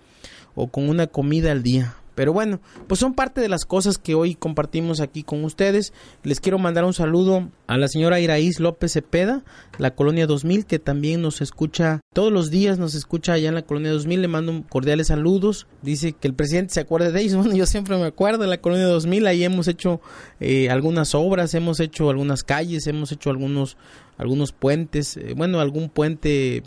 o 0.55 0.66
con 0.66 0.88
una 0.88 1.07
comida 1.07 1.53
al 1.53 1.62
día 1.62 1.94
pero 2.18 2.33
bueno, 2.33 2.61
pues 2.88 2.98
son 2.98 3.14
parte 3.14 3.40
de 3.40 3.48
las 3.48 3.64
cosas 3.64 3.96
que 3.96 4.16
hoy 4.16 4.35
compartimos 4.35 5.00
aquí 5.00 5.22
con 5.22 5.44
ustedes. 5.44 5.92
Les 6.24 6.40
quiero 6.40 6.59
mandar 6.59 6.85
un 6.85 6.92
saludo 6.92 7.48
a 7.68 7.78
la 7.78 7.87
señora 7.87 8.18
Iraíz 8.18 8.59
López 8.59 8.94
Cepeda, 8.94 9.44
la 9.78 9.92
Colonia 9.94 10.26
2000, 10.26 10.66
que 10.66 10.81
también 10.81 11.22
nos 11.22 11.40
escucha 11.40 12.00
todos 12.12 12.33
los 12.33 12.50
días, 12.50 12.76
nos 12.76 12.96
escucha 12.96 13.35
allá 13.35 13.50
en 13.50 13.54
la 13.54 13.62
Colonia 13.62 13.92
2000. 13.92 14.20
Le 14.20 14.26
mando 14.26 14.64
cordiales 14.68 15.07
saludos. 15.07 15.68
Dice 15.83 16.12
que 16.12 16.26
el 16.26 16.35
presidente 16.35 16.74
se 16.74 16.81
acuerde 16.81 17.12
de 17.12 17.20
ellos. 17.20 17.37
Bueno, 17.38 17.54
yo 17.54 17.66
siempre 17.66 17.96
me 17.96 18.07
acuerdo 18.07 18.42
de 18.42 18.48
la 18.48 18.61
Colonia 18.61 18.87
2000. 18.87 19.24
Ahí 19.28 19.44
hemos 19.44 19.68
hecho 19.68 20.00
eh, 20.40 20.70
algunas 20.70 21.14
obras, 21.14 21.54
hemos 21.54 21.78
hecho 21.78 22.11
algunas 22.11 22.42
calles, 22.42 22.88
hemos 22.88 23.12
hecho 23.12 23.31
algunos, 23.31 23.76
algunos 24.16 24.50
puentes. 24.50 25.16
Eh, 25.18 25.35
bueno, 25.37 25.61
algún 25.61 25.88
puente 25.88 26.64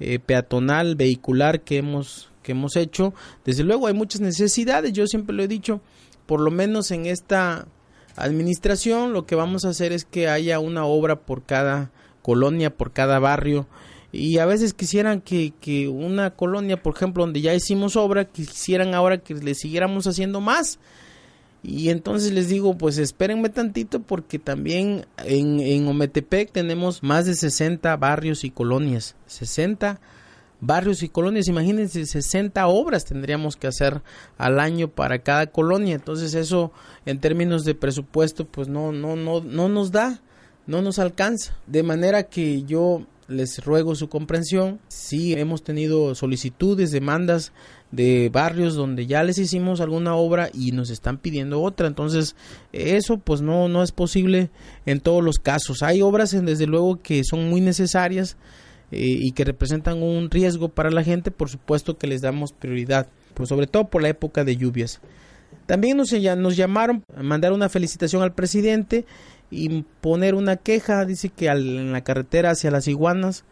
eh, 0.00 0.18
peatonal, 0.18 0.96
vehicular 0.96 1.60
que 1.60 1.76
hemos 1.76 2.30
que 2.48 2.52
hemos 2.52 2.76
hecho. 2.76 3.12
Desde 3.44 3.62
luego 3.62 3.88
hay 3.88 3.92
muchas 3.92 4.22
necesidades, 4.22 4.94
yo 4.94 5.06
siempre 5.06 5.36
lo 5.36 5.42
he 5.42 5.48
dicho, 5.48 5.82
por 6.24 6.40
lo 6.40 6.50
menos 6.50 6.90
en 6.92 7.04
esta 7.04 7.66
administración 8.16 9.12
lo 9.12 9.26
que 9.26 9.34
vamos 9.34 9.66
a 9.66 9.68
hacer 9.68 9.92
es 9.92 10.06
que 10.06 10.28
haya 10.28 10.60
una 10.60 10.86
obra 10.86 11.20
por 11.20 11.44
cada 11.44 11.90
colonia, 12.22 12.74
por 12.74 12.92
cada 12.92 13.18
barrio 13.18 13.66
y 14.12 14.38
a 14.38 14.46
veces 14.46 14.72
quisieran 14.72 15.20
que, 15.20 15.52
que 15.60 15.88
una 15.88 16.30
colonia, 16.30 16.82
por 16.82 16.96
ejemplo, 16.96 17.22
donde 17.22 17.42
ya 17.42 17.52
hicimos 17.52 17.96
obra, 17.96 18.24
quisieran 18.24 18.94
ahora 18.94 19.18
que 19.18 19.34
le 19.34 19.54
siguiéramos 19.54 20.06
haciendo 20.06 20.40
más. 20.40 20.78
Y 21.62 21.90
entonces 21.90 22.32
les 22.32 22.48
digo, 22.48 22.78
pues 22.78 22.96
espérenme 22.96 23.50
tantito 23.50 24.00
porque 24.00 24.38
también 24.38 25.04
en, 25.26 25.60
en 25.60 25.86
Ometepec 25.86 26.50
tenemos 26.50 27.02
más 27.02 27.26
de 27.26 27.34
60 27.34 27.94
barrios 27.98 28.42
y 28.44 28.50
colonias. 28.50 29.16
60 29.26 30.00
barrios 30.60 31.02
y 31.02 31.08
colonias. 31.08 31.48
Imagínense, 31.48 32.06
60 32.06 32.66
obras 32.66 33.04
tendríamos 33.04 33.56
que 33.56 33.66
hacer 33.66 34.02
al 34.36 34.60
año 34.60 34.88
para 34.88 35.20
cada 35.20 35.46
colonia. 35.46 35.94
Entonces 35.94 36.34
eso 36.34 36.72
en 37.06 37.20
términos 37.20 37.64
de 37.64 37.74
presupuesto 37.74 38.46
pues 38.46 38.68
no, 38.68 38.92
no, 38.92 39.16
no, 39.16 39.40
no 39.40 39.68
nos 39.68 39.92
da, 39.92 40.20
no 40.66 40.82
nos 40.82 40.98
alcanza. 40.98 41.56
De 41.66 41.82
manera 41.82 42.24
que 42.24 42.62
yo 42.62 43.06
les 43.28 43.62
ruego 43.62 43.94
su 43.94 44.08
comprensión. 44.08 44.80
Sí, 44.88 45.34
hemos 45.34 45.62
tenido 45.62 46.14
solicitudes, 46.14 46.90
demandas 46.90 47.52
de 47.90 48.30
barrios 48.30 48.74
donde 48.74 49.06
ya 49.06 49.22
les 49.22 49.38
hicimos 49.38 49.80
alguna 49.80 50.14
obra 50.14 50.50
y 50.52 50.72
nos 50.72 50.90
están 50.90 51.18
pidiendo 51.18 51.60
otra. 51.60 51.86
Entonces, 51.86 52.34
eso 52.72 53.18
pues 53.18 53.42
no, 53.42 53.68
no 53.68 53.82
es 53.82 53.92
posible 53.92 54.50
en 54.86 55.00
todos 55.00 55.22
los 55.22 55.38
casos. 55.38 55.82
Hay 55.82 56.02
obras, 56.02 56.30
desde 56.30 56.66
luego, 56.66 57.00
que 57.00 57.22
son 57.22 57.48
muy 57.48 57.60
necesarias 57.60 58.36
y 58.90 59.32
que 59.32 59.44
representan 59.44 60.02
un 60.02 60.30
riesgo 60.30 60.70
para 60.70 60.90
la 60.90 61.04
gente, 61.04 61.30
por 61.30 61.50
supuesto 61.50 61.98
que 61.98 62.06
les 62.06 62.22
damos 62.22 62.52
prioridad, 62.52 63.08
pues 63.34 63.48
sobre 63.48 63.66
todo 63.66 63.88
por 63.88 64.02
la 64.02 64.08
época 64.08 64.44
de 64.44 64.56
lluvias. 64.56 65.00
También 65.66 65.96
nos, 65.98 66.12
nos 66.12 66.56
llamaron 66.56 67.04
mandar 67.20 67.52
una 67.52 67.68
felicitación 67.68 68.22
al 68.22 68.34
presidente 68.34 69.04
y 69.50 69.82
poner 70.00 70.34
una 70.34 70.56
queja, 70.56 71.04
dice 71.04 71.28
que 71.28 71.48
en 71.48 71.92
la 71.92 72.02
carretera 72.02 72.50
hacia 72.50 72.70
las 72.70 72.88
iguanas, 72.88 73.44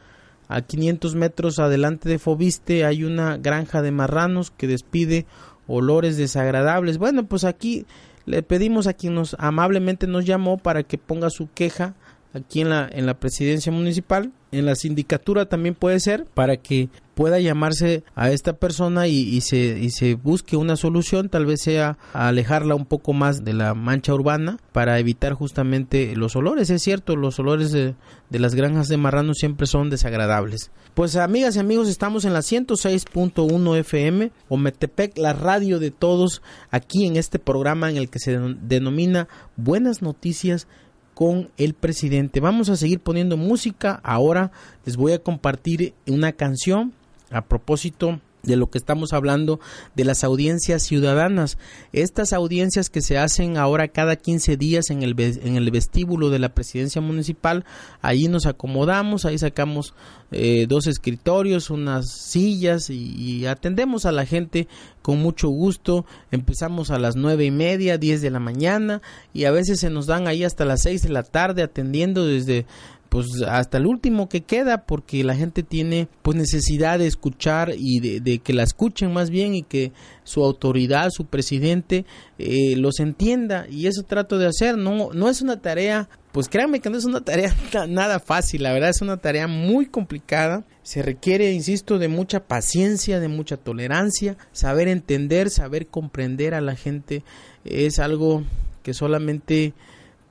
a 0.49 0.62
500 0.62 1.14
metros 1.14 1.59
adelante 1.59 2.09
de 2.09 2.18
Fobiste 2.18 2.85
hay 2.85 3.05
una 3.05 3.37
granja 3.37 3.83
de 3.83 3.90
marranos 3.90 4.51
que 4.51 4.66
despide 4.66 5.27
olores 5.66 6.16
desagradables. 6.16 6.99
Bueno, 6.99 7.27
pues 7.27 7.44
aquí 7.44 7.85
le 8.27 8.42
pedimos 8.42 8.87
a 8.87 8.94
quien 8.94 9.14
nos 9.14 9.37
amablemente 9.38 10.07
nos 10.07 10.25
llamó 10.25 10.57
para 10.59 10.85
que 10.85 10.99
ponga 10.99 11.31
su 11.31 11.51
queja 11.53 11.94
aquí 12.37 12.61
en 12.61 12.70
la, 12.70 12.88
en 12.90 13.07
la 13.07 13.18
presidencia 13.18 13.72
municipal, 13.72 14.33
en 14.53 14.66
la 14.66 14.75
sindicatura 14.75 15.46
también 15.46 15.75
puede 15.75 16.01
ser, 16.01 16.25
para 16.27 16.57
que 16.57 16.88
pueda 17.14 17.40
llamarse 17.40 18.05
a 18.14 18.31
esta 18.31 18.53
persona 18.53 19.07
y, 19.09 19.40
se, 19.40 19.79
y 19.79 19.90
se 19.90 20.14
busque 20.14 20.57
una 20.57 20.77
solución, 20.77 21.31
tal 21.31 21.46
vez 21.46 21.62
sea 21.62 21.96
alejarla 22.12 22.75
un 22.75 22.85
poco 22.85 23.14
más 23.14 23.42
de 23.42 23.55
la 23.55 23.72
mancha 23.72 24.12
urbana 24.12 24.59
para 24.72 24.99
evitar 24.99 25.33
justamente 25.33 26.14
los 26.14 26.37
olores. 26.37 26.68
Es 26.68 26.83
cierto, 26.83 27.16
los 27.16 27.38
olores 27.38 27.72
de, 27.72 27.94
las 28.31 28.55
granjas 28.55 28.88
de 28.88 28.99
marranos 28.99 29.38
siempre 29.38 29.66
son 29.66 29.88
desagradables. 29.88 30.70
Pues 30.92 31.16
amigas 31.16 31.57
y 31.57 31.61
amigos, 31.61 31.88
estamos 31.88 32.27
en 32.27 32.35
la 32.35 32.40
106.1 32.40 33.79
FM 33.79 34.31
o 34.51 34.57
Metepec, 34.59 35.16
la 35.16 35.33
radio 35.33 35.79
de 35.79 35.90
todos, 35.90 36.42
aquí 36.70 37.07
en 37.07 37.16
este 37.16 37.38
programa 37.38 37.90
en 37.90 37.96
el 37.96 38.11
que 38.11 38.18
se 38.18 38.38
denomina 38.38 39.27
Buenas 39.57 40.03
Noticias 40.03 40.68
con 41.16 41.48
el 41.57 41.72
presidente. 41.72 42.40
Vamos 42.40 42.68
a 42.68 42.76
seguir 42.76 43.00
poniendo 43.00 43.38
música. 43.38 44.00
Ahora 44.02 44.52
les 44.85 44.98
voy 44.98 45.12
a 45.12 45.18
compartir 45.18 45.94
una 46.07 46.33
canción 46.33 46.92
a 47.31 47.40
propósito 47.40 48.20
de 48.47 48.57
lo 48.57 48.71
que 48.71 48.79
estamos 48.79 49.13
hablando 49.13 49.61
de 49.95 50.05
las 50.05 50.25
audiencias 50.25 50.83
ciudadanas. 50.83 51.59
Estas 51.93 52.33
audiencias 52.33 52.89
que 52.89 53.03
se 53.03 53.19
hacen 53.19 53.59
ahora 53.59 53.89
cada 53.89 54.17
15 54.17 54.57
días 54.57 54.91
en 54.91 55.03
el, 55.03 55.15
en 55.19 55.57
el 55.57 55.71
vestíbulo 55.71 56.31
de 56.31 56.39
la 56.39 56.55
presidencia 56.55 57.01
municipal, 57.01 57.65
ahí 58.01 58.29
nos 58.29 58.47
acomodamos, 58.47 59.25
ahí 59.25 59.39
sacamos 59.39 59.95
eh, 60.33 60.67
dos 60.69 60.89
escritorios, 60.89 61.71
unas 61.71 62.11
sillas 62.11 62.91
y, 62.91 63.47
atendemos 63.47 64.07
a 64.07 64.13
la 64.13 64.27
gente 64.27 64.67
con 65.03 65.21
mucho 65.21 65.49
gusto. 65.49 66.05
Empezamos 66.33 66.91
a 66.91 66.99
las 66.99 67.15
nueve 67.15 67.45
y 67.45 67.51
media, 67.53 67.97
10 67.97 68.23
de 68.23 68.31
la 68.31 68.41
mañana 68.41 69.03
y 69.33 69.45
a 69.45 69.53
veces 69.53 69.79
se 69.79 69.91
nos 69.91 70.07
dan 70.07 70.27
ahí 70.27 70.43
hasta 70.43 70.65
las 70.65 70.83
6 70.83 71.03
de 71.03 71.09
la 71.11 71.23
tarde 71.23 71.63
atendiendo 71.63 72.27
desde 72.27 72.67
pues 73.09 73.27
hasta 73.47 73.79
el 73.79 73.87
último 73.87 74.29
que 74.29 74.42
queda 74.42 74.85
porque 74.85 75.25
la 75.25 75.35
gente 75.35 75.62
tiene 75.62 76.09
pues 76.23 76.37
necesidad 76.37 76.99
de 76.99 77.07
escuchar 77.07 77.73
y 77.77 78.21
de, 78.21 78.38
que 78.38 78.53
la 78.53 78.62
escuchen 78.62 79.12
más 79.12 79.31
bien 79.31 79.55
y 79.55 79.62
que 79.62 79.92
su 80.25 80.45
autoridad 80.45 81.11
su 81.11 81.27
presidente 81.27 82.05
eh, 82.38 82.77
los 82.77 83.01
entienda. 83.01 83.66
Y 83.71 83.87
eso 83.87 84.03
trato 84.03 84.38
de 84.38 84.47
hacer. 84.47 84.77
No 84.77 85.11
no 85.12 85.29
es 85.29 85.42
una 85.42 85.61
tarea 85.61 86.09
pues 86.33 86.51
créanme 86.51 86.81
que 86.81 86.90
no 86.90 86.99
es 86.99 87.07
una 87.07 87.23
tarea 87.23 87.55
nada 87.88 88.21
fácil. 88.21 88.62
La 88.62 88.73
verdad 88.73 88.90
es 88.90 89.01
una 89.01 89.16
tarea 89.16 89.49
muy 89.49 89.87
complicada. 89.87 90.64
Se 90.83 91.03
requiere 91.03 91.53
insisto 91.53 91.99
de 91.99 92.09
mucha 92.09 92.40
paciencia 92.40 93.21
de 93.21 93.29
mucha 93.29 93.57
tolerancia. 93.57 94.37
Saber 94.53 94.88
entender 94.88 95.49
saber 95.51 95.87
comprender 95.87 96.55
a 96.55 96.61
la 96.61 96.77
gente 96.77 97.25
es 97.64 97.99
algo 97.99 98.45
que 98.83 98.92
solamente 98.92 99.73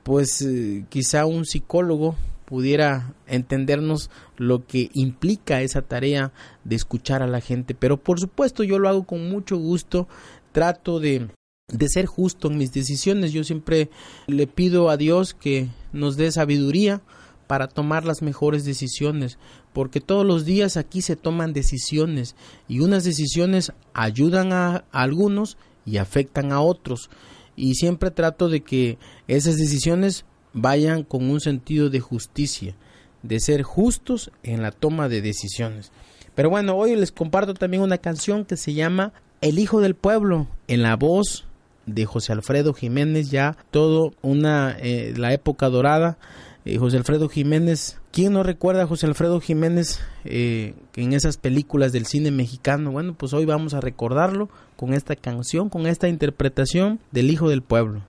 pues 0.02 0.40
eh, 0.42 0.84
quizá 0.88 1.26
un 1.26 1.44
psicólogo 1.44 2.14
pudiera 2.46 3.14
entendernos 3.26 4.08
lo 4.36 4.66
que 4.66 4.88
implica 4.94 5.60
esa 5.60 5.82
tarea 5.82 6.32
de 6.64 6.76
escuchar 6.76 7.22
a 7.22 7.26
la 7.26 7.40
gente. 7.40 7.74
Pero 7.74 7.98
por 7.98 8.18
supuesto 8.18 8.62
yo 8.62 8.78
lo 8.78 8.88
hago 8.88 9.04
con 9.04 9.28
mucho 9.28 9.58
gusto, 9.58 10.08
trato 10.52 11.00
de, 11.00 11.28
de 11.68 11.88
ser 11.88 12.06
justo 12.06 12.48
en 12.48 12.56
mis 12.56 12.72
decisiones. 12.72 13.32
Yo 13.32 13.44
siempre 13.44 13.90
le 14.26 14.46
pido 14.46 14.88
a 14.88 14.96
Dios 14.96 15.34
que 15.34 15.68
nos 15.92 16.16
dé 16.16 16.30
sabiduría 16.32 17.02
para 17.46 17.68
tomar 17.68 18.04
las 18.04 18.22
mejores 18.22 18.64
decisiones, 18.64 19.38
porque 19.72 20.00
todos 20.00 20.24
los 20.26 20.44
días 20.44 20.76
aquí 20.76 21.02
se 21.02 21.14
toman 21.16 21.52
decisiones 21.52 22.34
y 22.66 22.80
unas 22.80 23.04
decisiones 23.04 23.72
ayudan 23.92 24.52
a, 24.52 24.84
a 24.90 25.02
algunos 25.02 25.58
y 25.84 25.98
afectan 25.98 26.52
a 26.52 26.60
otros. 26.60 27.10
Y 27.54 27.74
siempre 27.74 28.10
trato 28.10 28.48
de 28.48 28.62
que 28.62 28.98
esas 29.28 29.56
decisiones 29.56 30.24
vayan 30.56 31.04
con 31.04 31.30
un 31.30 31.40
sentido 31.40 31.90
de 31.90 32.00
justicia, 32.00 32.74
de 33.22 33.38
ser 33.38 33.62
justos 33.62 34.32
en 34.42 34.62
la 34.62 34.72
toma 34.72 35.08
de 35.08 35.22
decisiones. 35.22 35.92
Pero 36.34 36.50
bueno, 36.50 36.74
hoy 36.74 36.96
les 36.96 37.12
comparto 37.12 37.54
también 37.54 37.82
una 37.82 37.98
canción 37.98 38.44
que 38.44 38.56
se 38.56 38.74
llama 38.74 39.12
El 39.40 39.58
Hijo 39.58 39.80
del 39.80 39.94
Pueblo, 39.94 40.48
en 40.66 40.82
la 40.82 40.96
voz 40.96 41.46
de 41.84 42.04
José 42.06 42.32
Alfredo 42.32 42.72
Jiménez, 42.72 43.30
ya 43.30 43.56
todo 43.70 44.12
una 44.22 44.76
eh, 44.80 45.14
la 45.16 45.32
época 45.32 45.68
dorada. 45.68 46.18
Eh, 46.64 46.78
José 46.78 46.96
Alfredo 46.96 47.28
Jiménez, 47.28 48.00
¿quién 48.10 48.32
no 48.32 48.42
recuerda 48.42 48.82
a 48.82 48.86
José 48.86 49.06
Alfredo 49.06 49.40
Jiménez 49.40 50.00
eh, 50.24 50.74
en 50.96 51.12
esas 51.12 51.36
películas 51.36 51.92
del 51.92 52.06
cine 52.06 52.30
mexicano? 52.30 52.90
Bueno, 52.90 53.14
pues 53.14 53.32
hoy 53.34 53.44
vamos 53.44 53.74
a 53.74 53.80
recordarlo 53.80 54.48
con 54.76 54.94
esta 54.94 55.14
canción, 55.16 55.68
con 55.68 55.86
esta 55.86 56.08
interpretación 56.08 56.98
del 57.12 57.30
Hijo 57.30 57.48
del 57.48 57.62
Pueblo. 57.62 58.02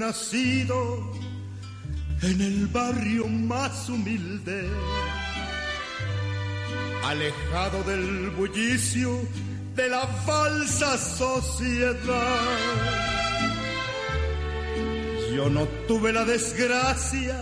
Nacido 0.00 1.12
en 2.22 2.40
el 2.40 2.66
barrio 2.68 3.28
más 3.28 3.86
humilde, 3.90 4.66
alejado 7.04 7.82
del 7.82 8.30
bullicio 8.30 9.10
de 9.76 9.90
la 9.90 10.06
falsa 10.06 10.96
sociedad. 10.96 12.48
Yo 15.34 15.50
no 15.50 15.68
tuve 15.86 16.14
la 16.14 16.24
desgracia 16.24 17.36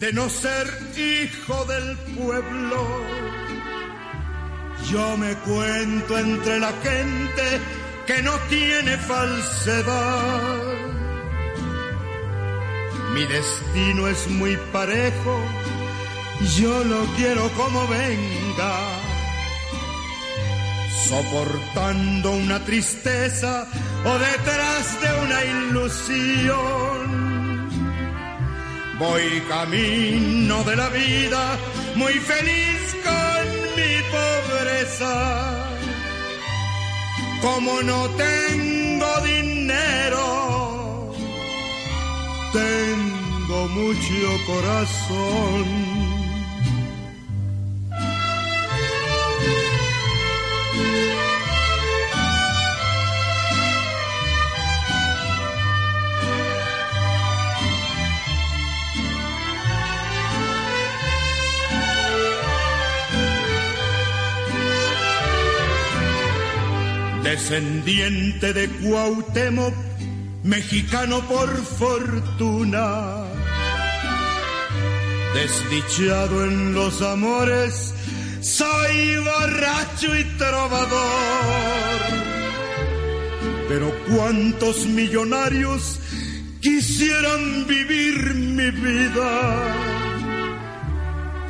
de 0.00 0.12
no 0.12 0.28
ser 0.28 0.66
hijo 0.96 1.64
del 1.66 1.96
pueblo. 2.18 2.80
Yo 4.90 5.16
me 5.16 5.32
cuento 5.36 6.18
entre 6.18 6.58
la 6.58 6.72
gente 6.82 7.46
que 8.04 8.20
no 8.20 8.32
tiene 8.48 8.96
falsedad. 8.98 10.73
Mi 13.14 13.24
destino 13.26 14.08
es 14.08 14.28
muy 14.28 14.56
parejo, 14.72 15.38
yo 16.58 16.84
lo 16.84 17.04
quiero 17.16 17.48
como 17.50 17.86
venga, 17.86 18.74
soportando 21.08 22.32
una 22.32 22.64
tristeza 22.64 23.68
o 24.04 24.18
detrás 24.18 25.00
de 25.00 25.08
una 25.24 25.44
ilusión. 25.44 27.04
Voy 28.98 29.42
camino 29.48 30.64
de 30.64 30.76
la 30.76 30.88
vida, 30.88 31.56
muy 31.94 32.14
feliz 32.14 32.96
con 33.04 33.44
mi 33.76 34.02
pobreza 34.10 35.64
como 37.44 37.82
no 37.82 38.08
tengo 38.16 39.20
dinero, 39.20 41.12
tengo 42.52 43.03
mucho 43.68 44.44
corazón. 44.46 45.94
descendiente 67.34 68.52
de 68.52 68.68
Cuauhtémoc, 68.68 69.74
mexicano 70.44 71.20
por 71.28 71.50
fortuna, 71.50 73.24
desdichado 75.34 76.44
en 76.44 76.74
los 76.74 77.02
amores, 77.02 77.92
soy 78.40 79.16
borracho 79.18 80.16
y 80.16 80.24
trovador. 80.38 82.00
Pero 83.68 83.92
cuántos 84.08 84.86
millonarios 84.86 85.98
quisieran 86.60 87.66
vivir 87.66 88.34
mi 88.34 88.70
vida 88.70 89.32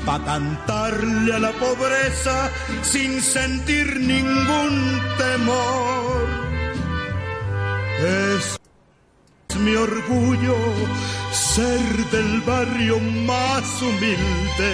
pa' 0.06 0.24
cantarle 0.24 1.34
a 1.34 1.38
la 1.38 1.52
pobreza 1.52 2.50
sin 2.82 3.20
sentir 3.20 4.00
ningún 4.00 5.00
temor. 5.18 6.26
Es 8.00 8.63
mi 9.56 9.74
orgullo 9.74 10.56
ser 11.32 12.10
del 12.10 12.40
barrio 12.42 12.98
más 13.26 13.82
humilde, 13.82 14.72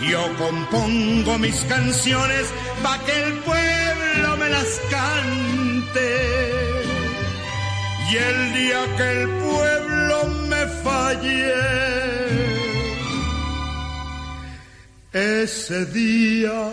Yo 0.09 0.23
compongo 0.37 1.39
mis 1.39 1.57
canciones 1.65 2.53
pa' 2.83 2.99
que 3.05 3.23
el 3.25 3.33
pueblo 3.39 4.37
me 4.37 4.49
las 4.51 4.81
cante. 4.91 6.11
Y 8.11 8.17
el 8.17 8.53
día 8.55 8.97
que 8.97 9.23
el 9.23 9.29
pueblo 9.29 10.27
me 10.49 10.67
falle, 10.85 11.55
ese 15.15 15.87
día 15.87 16.73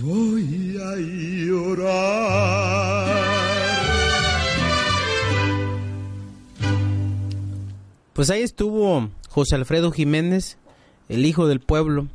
voy 0.00 0.78
a 0.80 0.96
llorar. 1.46 2.38
Pues 8.12 8.30
ahí 8.30 8.42
estuvo 8.42 9.10
José 9.28 9.56
Alfredo 9.56 9.90
Jiménez 9.90 10.56
el 11.08 11.26
Hijo 11.26 11.48
del 11.48 11.60
Pueblo. 11.60 12.06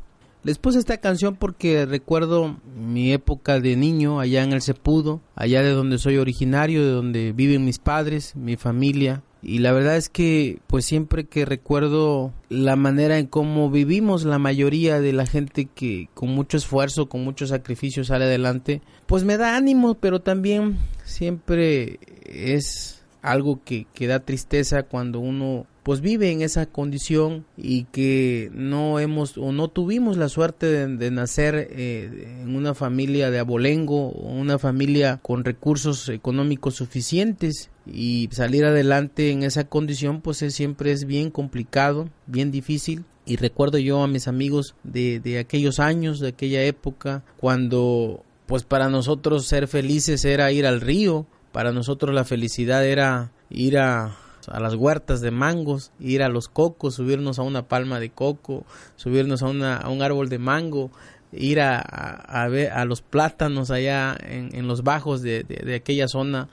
Les 0.44 0.58
puse 0.58 0.78
esta 0.78 0.98
canción 0.98 1.36
porque 1.36 1.86
recuerdo 1.86 2.56
mi 2.76 3.12
época 3.12 3.60
de 3.60 3.76
niño 3.76 4.20
allá 4.20 4.42
en 4.42 4.52
el 4.52 4.62
Cepudo, 4.62 5.20
allá 5.34 5.62
de 5.62 5.70
donde 5.70 5.98
soy 5.98 6.16
originario, 6.18 6.84
de 6.84 6.90
donde 6.90 7.32
viven 7.32 7.64
mis 7.64 7.78
padres, 7.78 8.34
mi 8.36 8.56
familia. 8.56 9.22
Y 9.44 9.58
la 9.58 9.72
verdad 9.72 9.96
es 9.98 10.08
que 10.08 10.58
pues 10.66 10.86
siempre 10.86 11.26
que 11.26 11.44
recuerdo 11.44 12.32
la 12.48 12.76
manera 12.76 13.18
en 13.18 13.26
cómo 13.26 13.70
vivimos 13.70 14.24
la 14.24 14.38
mayoría 14.38 15.00
de 15.00 15.12
la 15.12 15.26
gente 15.26 15.66
que 15.66 16.08
con 16.14 16.30
mucho 16.30 16.56
esfuerzo, 16.56 17.10
con 17.10 17.22
mucho 17.24 17.46
sacrificio 17.46 18.04
sale 18.04 18.24
adelante, 18.24 18.80
pues 19.04 19.24
me 19.24 19.36
da 19.36 19.54
ánimo, 19.56 19.96
pero 19.96 20.22
también 20.22 20.78
siempre 21.04 21.98
es 22.24 23.02
algo 23.20 23.60
que, 23.62 23.86
que 23.92 24.06
da 24.06 24.20
tristeza 24.20 24.84
cuando 24.84 25.20
uno 25.20 25.66
pues 25.84 26.00
vive 26.00 26.32
en 26.32 26.40
esa 26.40 26.64
condición 26.64 27.44
y 27.58 27.84
que 27.84 28.50
no 28.54 28.98
hemos 28.98 29.36
o 29.36 29.52
no 29.52 29.68
tuvimos 29.68 30.16
la 30.16 30.30
suerte 30.30 30.88
de, 30.88 31.10
nacer 31.10 31.68
eh, 31.70 32.40
en 32.42 32.56
una 32.56 32.74
familia 32.74 33.30
de 33.30 33.38
abolengo 33.38 34.08
o 34.08 34.32
una 34.32 34.58
familia 34.58 35.20
con 35.22 35.44
recursos 35.44 36.08
económicos 36.08 36.76
suficientes 36.76 37.70
y 37.86 38.30
salir 38.32 38.64
adelante 38.64 39.30
en 39.30 39.42
esa 39.42 39.64
condición 39.64 40.22
pues 40.22 40.38
siempre 40.38 40.90
es 40.90 41.04
bien 41.04 41.30
complicado, 41.30 42.08
bien 42.26 42.50
difícil. 42.50 43.04
Y 43.26 43.36
recuerdo 43.36 43.76
yo 43.76 44.02
a 44.02 44.08
mis 44.08 44.26
amigos 44.26 44.74
de, 44.84 45.20
de 45.20 45.38
aquellos 45.38 45.80
años, 45.80 46.18
de 46.18 46.28
aquella 46.28 46.62
época 46.62 47.24
cuando 47.36 48.24
pues 48.46 48.64
para 48.64 48.88
nosotros 48.88 49.46
ser 49.46 49.68
felices 49.68 50.24
era 50.24 50.50
ir 50.50 50.66
al 50.66 50.80
río, 50.80 51.26
para 51.52 51.72
nosotros 51.72 52.14
la 52.14 52.24
felicidad 52.24 52.86
era 52.86 53.32
ir 53.50 53.78
a 53.78 54.16
a 54.48 54.60
las 54.60 54.74
huertas 54.74 55.20
de 55.20 55.30
mangos, 55.30 55.92
ir 55.98 56.22
a 56.22 56.28
los 56.28 56.48
cocos, 56.48 56.94
subirnos 56.94 57.38
a 57.38 57.42
una 57.42 57.68
palma 57.68 58.00
de 58.00 58.10
coco, 58.10 58.64
subirnos 58.96 59.42
a, 59.42 59.48
una, 59.48 59.76
a 59.76 59.88
un 59.88 60.02
árbol 60.02 60.28
de 60.28 60.38
mango, 60.38 60.90
ir 61.36 61.60
a, 61.60 61.80
a, 61.80 62.48
ver 62.48 62.72
a 62.72 62.84
los 62.84 63.02
plátanos 63.02 63.70
allá 63.70 64.16
en, 64.20 64.66
los 64.66 64.82
bajos 64.82 65.22
de, 65.22 65.42
de, 65.42 65.74
aquella 65.74 66.08
zona 66.08 66.48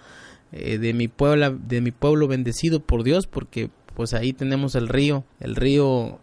eh, 0.52 0.78
de 0.78 0.94
mi 0.94 1.08
pueblo 1.08 1.52
de 1.52 1.82
mi 1.82 1.92
pueblo 1.92 2.28
bendecido 2.28 2.80
por 2.80 3.04
Dios 3.04 3.28
porque 3.28 3.70
pues 3.96 4.14
ahí 4.14 4.34
tenemos 4.34 4.76
el 4.76 4.88
río 4.88 5.24
el 5.40 5.56
río 5.56 6.20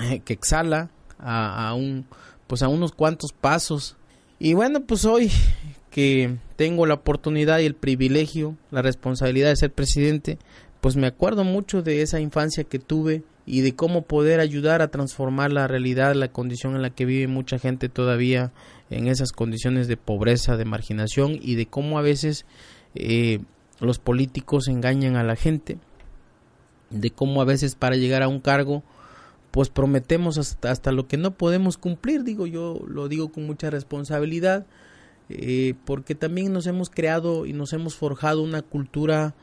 eh, 0.00 0.20
que 0.20 0.32
exhala 0.32 0.90
a, 1.18 1.68
a 1.68 1.74
un 1.74 2.06
pues 2.46 2.62
a 2.62 2.68
unos 2.68 2.92
cuantos 2.92 3.32
pasos. 3.32 3.96
Y 4.38 4.54
bueno 4.54 4.80
pues 4.80 5.04
hoy 5.04 5.30
que 5.90 6.36
tengo 6.56 6.86
la 6.86 6.94
oportunidad 6.94 7.58
y 7.58 7.66
el 7.66 7.74
privilegio 7.74 8.56
la 8.70 8.82
responsabilidad 8.82 9.50
de 9.50 9.56
ser 9.56 9.72
presidente 9.72 10.38
pues 10.80 10.96
me 10.96 11.06
acuerdo 11.06 11.44
mucho 11.44 11.82
de 11.82 12.02
esa 12.02 12.20
infancia 12.20 12.64
que 12.64 12.78
tuve 12.78 13.22
y 13.46 13.62
de 13.62 13.74
cómo 13.74 14.02
poder 14.02 14.40
ayudar 14.40 14.82
a 14.82 14.88
transformar 14.88 15.52
la 15.52 15.66
realidad, 15.66 16.14
la 16.14 16.28
condición 16.28 16.76
en 16.76 16.82
la 16.82 16.90
que 16.90 17.04
vive 17.04 17.26
mucha 17.26 17.58
gente 17.58 17.88
todavía 17.88 18.52
en 18.90 19.08
esas 19.08 19.32
condiciones 19.32 19.88
de 19.88 19.96
pobreza, 19.96 20.56
de 20.56 20.64
marginación 20.64 21.38
y 21.40 21.56
de 21.56 21.66
cómo 21.66 21.98
a 21.98 22.02
veces 22.02 22.46
eh, 22.94 23.40
los 23.80 23.98
políticos 23.98 24.68
engañan 24.68 25.16
a 25.16 25.24
la 25.24 25.36
gente, 25.36 25.78
de 26.90 27.10
cómo 27.10 27.42
a 27.42 27.44
veces 27.44 27.74
para 27.74 27.96
llegar 27.96 28.22
a 28.22 28.28
un 28.28 28.40
cargo 28.40 28.82
pues 29.50 29.68
prometemos 29.68 30.38
hasta, 30.38 30.92
lo 30.92 31.08
que 31.08 31.16
no 31.16 31.32
podemos 31.32 31.76
cumplir, 31.76 32.22
digo 32.22 32.46
yo 32.46 32.80
lo 32.86 33.08
digo 33.08 33.32
con 33.32 33.46
mucha 33.46 33.68
responsabilidad, 33.68 34.66
eh, 35.28 35.74
porque 35.84 36.14
también 36.14 36.52
nos 36.52 36.66
hemos 36.66 36.88
creado 36.88 37.46
y 37.46 37.52
nos 37.52 37.72
hemos 37.72 37.96
forjado 37.96 38.42
una 38.42 38.62
cultura 38.62 39.34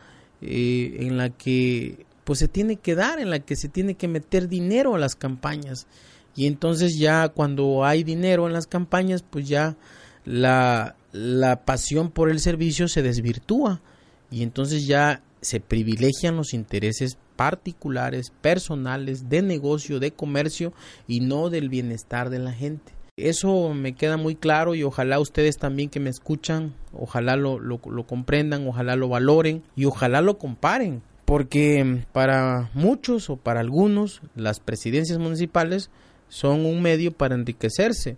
eh, 0.42 0.98
en 1.00 1.18
la 1.18 1.30
que 1.30 2.06
pues 2.24 2.40
se 2.40 2.48
tiene 2.48 2.76
que 2.76 2.94
dar, 2.94 3.20
en 3.20 3.30
la 3.30 3.40
que 3.40 3.56
se 3.56 3.70
tiene 3.70 3.96
que 3.96 4.08
meter 4.08 4.50
dinero 4.50 4.96
a 4.96 5.00
las 5.00 5.16
campañas. 5.16 5.88
Y 6.36 6.46
entonces 6.46 6.98
ya 7.00 7.30
cuando 7.30 7.86
hay 7.86 8.04
dinero 8.04 8.48
en 8.48 8.54
las 8.54 8.68
campañas, 8.68 9.24
pues 9.24 9.48
ya 9.48 9.78
la, 10.26 10.96
la 11.14 11.64
pasión 11.64 12.12
por 12.12 12.30
el 12.30 12.40
servicio 12.40 12.88
se 12.88 13.02
desvirtúa. 13.02 13.82
Y 14.30 14.44
entonces 14.44 14.86
ya 14.86 15.24
se 15.42 15.62
privilegian 15.62 16.36
los 16.36 16.54
intereses 16.54 17.18
particulares, 17.38 18.34
personales, 18.42 19.30
de 19.30 19.42
negocio, 19.42 20.00
de 20.00 20.12
comercio 20.12 20.74
y 21.08 21.22
no 21.22 21.50
del 21.50 21.70
bienestar 21.70 22.30
de 22.30 22.40
la 22.40 22.52
gente. 22.52 22.97
Eso 23.18 23.74
me 23.74 23.94
queda 23.94 24.16
muy 24.16 24.36
claro 24.36 24.76
y 24.76 24.84
ojalá 24.84 25.20
ustedes 25.20 25.58
también 25.58 25.90
que 25.90 26.00
me 26.00 26.12
escuchan, 26.12 26.76
ojalá 26.94 27.36
lo, 27.36 27.60
comprendan, 28.06 28.68
ojalá 28.68 28.96
lo 28.96 29.10
valoren 29.10 29.64
y 29.76 29.86
ojalá 29.86 30.22
lo 30.22 30.38
comparen. 30.38 31.02
Porque 31.26 32.04
para 32.12 32.70
muchos 32.76 33.32
o 33.32 33.36
para 33.36 33.60
algunos 33.60 34.22
las 34.36 34.60
presidencias 34.60 35.18
municipales 35.18 35.90
son 36.30 36.64
un 36.64 36.80
medio 36.84 37.12
para 37.12 37.34
enriquecerse. 37.34 38.18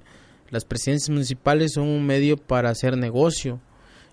Las 0.49 0.65
presidencias 0.65 1.11
municipales 1.11 1.71
son 1.75 1.87
un 1.87 2.05
medio 2.05 2.35
para 2.35 2.69
hacer 2.69 2.97
negocio 2.97 3.61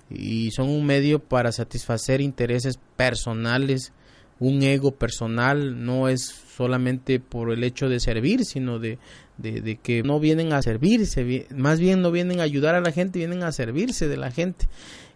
y 0.08 0.52
son 0.52 0.68
un 0.68 0.86
medio 0.86 1.18
para 1.18 1.50
satisfacer 1.50 2.20
intereses 2.20 2.78
personales, 2.94 3.92
un 4.38 4.62
ego 4.62 4.92
personal, 4.92 5.84
no 5.84 6.08
es 6.08 6.26
solamente 6.56 7.18
por 7.18 7.52
el 7.52 7.64
hecho 7.64 7.88
de 7.88 8.00
servir, 8.00 8.44
sino 8.44 8.78
de, 8.78 8.98
de, 9.39 9.76
que 9.82 10.03
no 10.03 10.20
vienen 10.20 10.53
a 10.53 10.62
servirse, 10.62 11.47
más 11.55 11.80
bien 11.80 12.03
no 12.03 12.11
vienen 12.11 12.41
a 12.41 12.45
ayudar 12.45 12.74
a 12.74 12.80
la 12.80 12.93
gente, 12.93 13.18
vienen 13.18 13.43
a 13.43 13.53
servirse 13.53 14.09
de 14.09 14.16
la 14.16 14.30
gente. 14.30 14.66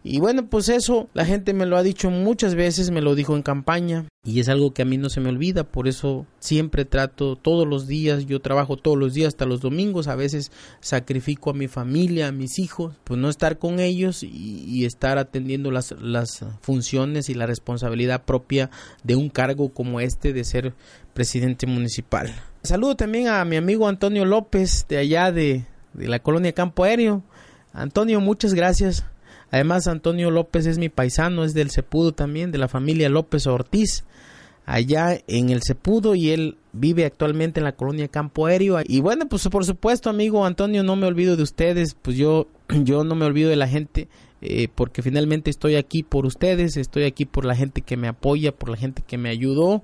Y 0.03 0.18
bueno, 0.18 0.47
pues 0.47 0.71
eso 0.71 1.11
la 1.12 1.27
gente 1.27 1.53
me 1.53 1.66
lo 1.66 1.77
ha 1.77 1.83
dicho 1.83 2.11
muchas 2.11 2.55
veces, 2.55 2.91
me 2.91 3.03
lo 3.03 3.14
dijo 3.14 3.37
en 3.37 3.43
campaña 3.43 4.07
y 4.25 4.41
es 4.41 4.49
algo 4.49 4.73
que 4.73 4.81
a 4.81 4.87
mí 4.87 4.97
no 4.97 5.11
se 5.11 5.21
me 5.21 5.29
olvida, 5.29 5.64
por 5.64 5.89
eso 5.89 6.27
siempre 6.39 6.87
trato 6.87 7.37
todos 7.37 7.68
los 7.68 7.87
días, 7.87 8.25
yo 8.25 8.41
trabajo 8.41 8.79
todos 8.79 8.97
los 8.97 9.12
días 9.12 9.29
hasta 9.29 9.45
los 9.45 9.61
domingos, 9.61 10.09
a 10.09 10.14
veces 10.14 10.53
sacrifico 10.81 11.51
a 11.51 11.55
mi 11.55 11.68
familia, 11.68 12.29
a 12.29 12.33
mis 12.33 12.59
hijos, 12.59 12.97
pues 13.05 13.21
no 13.21 13.29
estar 13.29 13.59
con 13.59 13.79
ellos 13.79 14.23
y, 14.23 14.87
estar 14.87 15.18
atendiendo 15.18 15.71
las, 15.71 15.95
las 16.01 16.47
funciones 16.62 17.29
y 17.29 17.35
la 17.35 17.45
responsabilidad 17.45 18.25
propia 18.25 18.71
de 19.05 19.16
un 19.16 19.29
cargo 19.29 19.68
como 19.75 20.01
este 20.01 20.33
de 20.33 20.45
ser 20.45 20.73
presidente 21.12 21.66
municipal. 21.66 22.33
Saludo 22.62 22.94
también 22.94 23.28
a 23.28 23.44
mi 23.44 23.56
amigo 23.56 23.88
Antonio 23.88 24.24
López 24.24 24.86
de 24.88 24.98
allá 24.98 25.32
de, 25.32 25.64
de 25.94 26.08
la 26.08 26.18
colonia 26.18 26.52
Campo 26.52 26.84
Aéreo. 26.84 27.22
Antonio, 27.72 28.20
muchas 28.20 28.54
gracias 28.54 29.04
Además, 29.50 29.88
Antonio 29.88 30.30
López 30.30 30.66
es 30.66 30.78
mi 30.78 30.88
paisano, 30.88 31.44
es 31.44 31.54
del 31.54 31.70
Cepudo 31.70 32.12
también, 32.12 32.52
de 32.52 32.58
la 32.58 32.68
familia 32.68 33.08
López 33.08 33.46
Ortiz, 33.46 34.04
allá 34.64 35.18
en 35.26 35.50
el 35.50 35.62
Cepudo, 35.62 36.14
y 36.14 36.30
él 36.30 36.56
vive 36.72 37.04
actualmente 37.04 37.58
en 37.58 37.64
la 37.64 37.72
colonia 37.72 38.06
Campo 38.06 38.46
Aéreo. 38.46 38.78
Y 38.86 39.00
bueno, 39.00 39.28
pues 39.28 39.48
por 39.48 39.64
supuesto, 39.64 40.08
amigo 40.08 40.46
Antonio, 40.46 40.84
no 40.84 40.94
me 40.94 41.06
olvido 41.06 41.36
de 41.36 41.42
ustedes, 41.42 41.96
pues 42.00 42.16
yo, 42.16 42.46
yo 42.84 43.02
no 43.02 43.14
me 43.14 43.26
olvido 43.26 43.50
de 43.50 43.56
la 43.56 43.68
gente. 43.68 44.08
Eh, 44.42 44.68
porque 44.74 45.02
finalmente 45.02 45.50
estoy 45.50 45.76
aquí 45.76 46.02
por 46.02 46.24
ustedes, 46.24 46.78
estoy 46.78 47.04
aquí 47.04 47.26
por 47.26 47.44
la 47.44 47.54
gente 47.54 47.82
que 47.82 47.98
me 47.98 48.08
apoya, 48.08 48.52
por 48.52 48.70
la 48.70 48.78
gente 48.78 49.02
que 49.06 49.18
me 49.18 49.28
ayudó, 49.28 49.82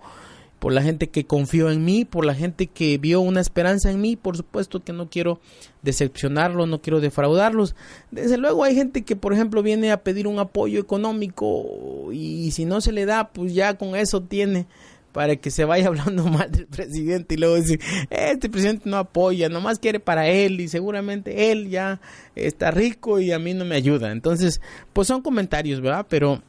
por 0.59 0.73
la 0.73 0.83
gente 0.83 1.09
que 1.09 1.25
confió 1.25 1.71
en 1.71 1.85
mí, 1.85 2.05
por 2.05 2.25
la 2.25 2.35
gente 2.35 2.67
que 2.67 2.99
vio 2.99 3.21
una 3.21 3.41
esperanza 3.41 3.91
en 3.91 4.01
mí, 4.01 4.17
por 4.17 4.37
supuesto 4.37 4.83
que 4.83 4.93
no 4.93 5.09
quiero 5.09 5.41
decepcionarlos, 5.83 6.69
no 6.69 6.81
quiero 6.81 7.01
defraudarlos. 7.01 7.77
Desde 8.11 8.39
luego 8.39 8.65
hay 8.65 8.75
gente 8.75 9.03
que, 9.03 9.17
por 9.17 9.33
ejemplo, 9.33 9.63
viene 9.63 9.93
a 9.93 10.03
pedir 10.03 10.27
un 10.27 10.39
apoyo 10.39 10.81
económico 10.81 12.11
y 12.13 12.51
si 12.53 12.65
no 12.65 12.81
se 12.81 12.93
le 12.93 13.05
da, 13.05 13.29
pues 13.29 13.55
ya 13.55 13.77
con 13.77 13.95
eso 13.97 14.23
tiene 14.23 14.67
para 15.17 15.37
que 15.37 15.51
se 15.51 15.65
vaya 15.65 15.87
hablando 15.89 16.25
mal 16.27 16.53
del 16.53 16.67
presidente 16.67 17.35
y 17.35 17.39
luego 17.39 17.55
decir, 17.55 17.81
este 18.11 18.51
presidente 18.51 18.89
no 18.91 18.99
apoya, 18.99 19.49
nomás 19.49 19.79
quiere 19.79 19.99
para 19.99 20.29
él 20.29 20.61
y 20.61 20.69
seguramente 20.69 21.51
él 21.51 21.71
ya 21.71 22.03
está 22.35 22.71
rico 22.71 23.19
y 23.19 23.33
a 23.33 23.39
mí 23.39 23.55
no 23.55 23.65
me 23.65 23.77
ayuda. 23.77 24.13
Entonces, 24.13 24.61
pues 24.93 25.09
son 25.09 25.23
comentarios, 25.23 25.81
¿verdad? 25.81 26.07
Pero 26.11 26.43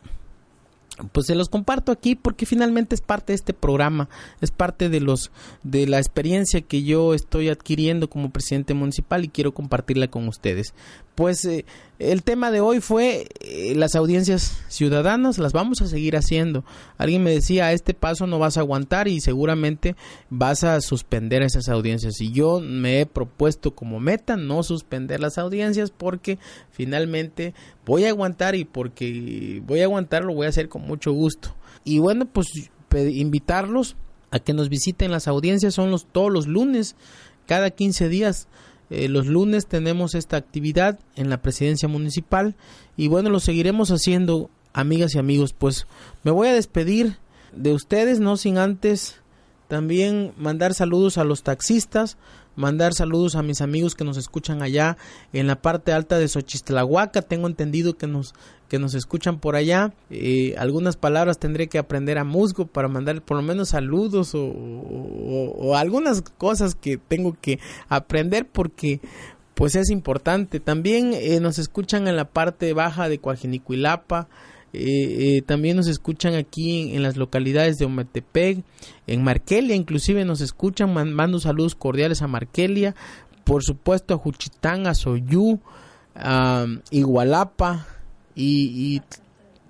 pues 1.12 1.28
se 1.28 1.36
los 1.36 1.50
comparto 1.50 1.92
aquí 1.92 2.16
porque 2.16 2.46
finalmente 2.46 2.96
es 2.96 3.02
parte 3.02 3.34
de 3.34 3.36
este 3.36 3.54
programa, 3.54 4.10
es 4.42 4.52
parte 4.52 4.90
de 4.90 5.00
los 5.00 5.32
de 5.64 5.88
la 5.88 5.98
experiencia 5.98 6.62
que 6.62 6.84
yo 6.84 7.14
estoy 7.14 7.50
adquiriendo 7.50 8.10
como 8.10 8.32
presidente 8.32 8.74
municipal 8.74 9.24
y 9.24 9.30
quiero 9.30 9.54
compartirla 9.54 10.08
con 10.08 10.28
ustedes. 10.28 10.74
Pues 11.18 11.44
eh, 11.46 11.66
el 11.98 12.22
tema 12.22 12.52
de 12.52 12.62
hoy 12.62 12.80
fue 12.80 13.28
eh, 13.40 13.74
las 13.76 13.96
audiencias 13.96 14.62
ciudadanas, 14.68 15.40
las 15.40 15.52
vamos 15.52 15.82
a 15.82 15.88
seguir 15.88 16.16
haciendo. 16.16 16.64
Alguien 17.00 17.24
me 17.24 17.32
decía, 17.32 17.66
a 17.66 17.72
este 17.72 17.96
paso 17.96 18.28
no 18.28 18.38
vas 18.38 18.58
a 18.58 18.60
aguantar 18.60 19.08
y 19.08 19.20
seguramente 19.20 19.96
vas 20.30 20.64
a 20.64 20.80
suspender 20.80 21.42
esas 21.42 21.70
audiencias. 21.70 22.22
Y 22.22 22.32
yo 22.32 22.60
me 22.60 23.02
he 23.02 23.08
propuesto 23.08 23.74
como 23.74 24.00
meta 24.00 24.38
no 24.38 24.62
suspender 24.62 25.20
las 25.20 25.40
audiencias 25.40 25.90
porque 25.90 26.38
finalmente 26.70 27.56
voy 27.84 28.06
a 28.06 28.10
aguantar 28.10 28.54
y 28.54 28.64
porque 28.64 29.64
voy 29.66 29.82
a 29.82 29.86
aguantar 29.86 30.24
lo 30.24 30.36
voy 30.36 30.46
a 30.46 30.50
hacer 30.50 30.70
con 30.70 30.84
mucho 30.84 31.14
gusto. 31.14 31.56
Y 31.84 31.98
bueno, 31.98 32.28
pues 32.28 32.46
invitarlos 32.94 33.96
a 34.30 34.38
que 34.38 34.54
nos 34.54 34.70
visiten 34.70 35.10
las 35.10 35.28
audiencias, 35.28 35.74
son 35.74 35.90
los, 35.90 36.06
todos 36.06 36.32
los 36.32 36.46
lunes, 36.46 36.96
cada 37.48 37.72
15 37.72 38.08
días 38.08 38.48
eh, 38.90 39.10
los 39.10 39.28
lunes 39.28 39.68
tenemos 39.68 40.16
esta 40.16 40.38
actividad 40.38 41.00
en 41.16 41.30
la 41.30 41.42
presidencia 41.42 41.88
municipal 41.88 42.56
y 42.96 43.08
bueno, 43.08 43.30
lo 43.30 43.40
seguiremos 43.40 43.90
haciendo, 43.92 44.50
amigas 44.74 45.16
y 45.16 45.20
amigos. 45.20 45.54
Pues 45.54 45.88
me 46.24 46.32
voy 46.32 46.48
a 46.48 46.54
despedir 46.54 47.18
de 47.54 47.74
ustedes, 47.74 48.20
no 48.20 48.38
sin 48.38 48.58
antes 48.58 49.22
también 49.68 50.34
mandar 50.38 50.74
saludos 50.74 51.18
a 51.18 51.24
los 51.24 51.44
taxistas, 51.44 52.18
mandar 52.58 52.94
saludos 52.94 53.36
a 53.36 53.44
mis 53.44 53.62
amigos 53.62 53.96
que 53.96 54.04
nos 54.04 54.18
escuchan 54.18 54.62
allá 54.62 54.98
en 55.32 55.48
la 55.48 55.62
parte 55.62 55.94
alta 55.94 56.18
de 56.18 56.28
Xochistlahuaca. 56.28 57.22
Tengo 57.22 57.48
entendido 57.48 57.96
que 57.96 58.08
nos, 58.08 58.34
que 58.68 58.80
nos 58.80 58.96
escuchan 58.96 59.40
por 59.40 59.56
allá. 59.56 59.94
Eh, 60.10 60.56
algunas 60.58 60.98
palabras 60.98 61.38
tendré 61.38 61.68
que 61.68 61.78
aprender 61.78 62.18
a 62.18 62.26
musgo 62.26 62.66
para 62.66 62.90
mandar 62.90 63.22
por 63.22 63.38
lo 63.38 63.44
menos 63.44 63.70
saludos 63.70 64.34
o, 64.34 65.76
algunas 65.76 66.22
cosas 66.38 66.76
que 66.76 66.98
tengo 66.98 67.38
que 67.40 67.60
aprender 67.88 68.48
porque 68.52 69.00
pues 69.54 69.76
es 69.76 69.90
importante. 69.90 70.60
También 70.60 71.14
eh, 71.14 71.40
nos 71.40 71.60
escuchan 71.60 72.08
en 72.08 72.16
la 72.16 72.26
parte 72.26 72.74
baja 72.74 73.08
de 73.08 73.20
Coajinicuilapa. 73.20 74.28
Eh, 74.74 75.42
también 75.46 75.78
nos 75.78 75.88
escuchan 75.88 76.36
aquí 76.36 76.96
en, 76.96 77.02
las 77.02 77.18
localidades 77.18 77.78
de 77.78 77.86
Ometepec, 77.86 78.64
en 79.08 79.24
Markelia, 79.24 79.76
inclusive 79.76 80.26
nos 80.26 80.42
escuchan, 80.42 80.94
mando 80.94 81.40
saludos 81.40 81.74
cordiales 81.76 82.22
a 82.22 82.28
Markelia, 82.28 82.94
por 83.44 83.64
supuesto 83.64 84.14
a 84.14 84.18
Juchitán, 84.18 84.88
a 84.88 84.94
Soyú, 84.94 85.60
a 86.16 86.66
Igualapa 86.92 87.88
y, 88.36 89.02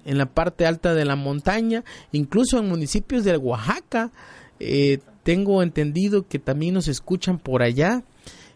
en 0.05 0.17
la 0.17 0.25
parte 0.25 0.65
alta 0.65 0.93
de 0.93 1.05
la 1.05 1.15
montaña, 1.15 1.83
incluso 2.11 2.57
en 2.57 2.67
municipios 2.67 3.23
de 3.23 3.37
Oaxaca, 3.37 4.11
eh, 4.59 4.99
tengo 5.23 5.61
entendido 5.61 6.27
que 6.27 6.39
también 6.39 6.73
nos 6.73 6.87
escuchan 6.87 7.37
por 7.37 7.61
allá, 7.61 8.03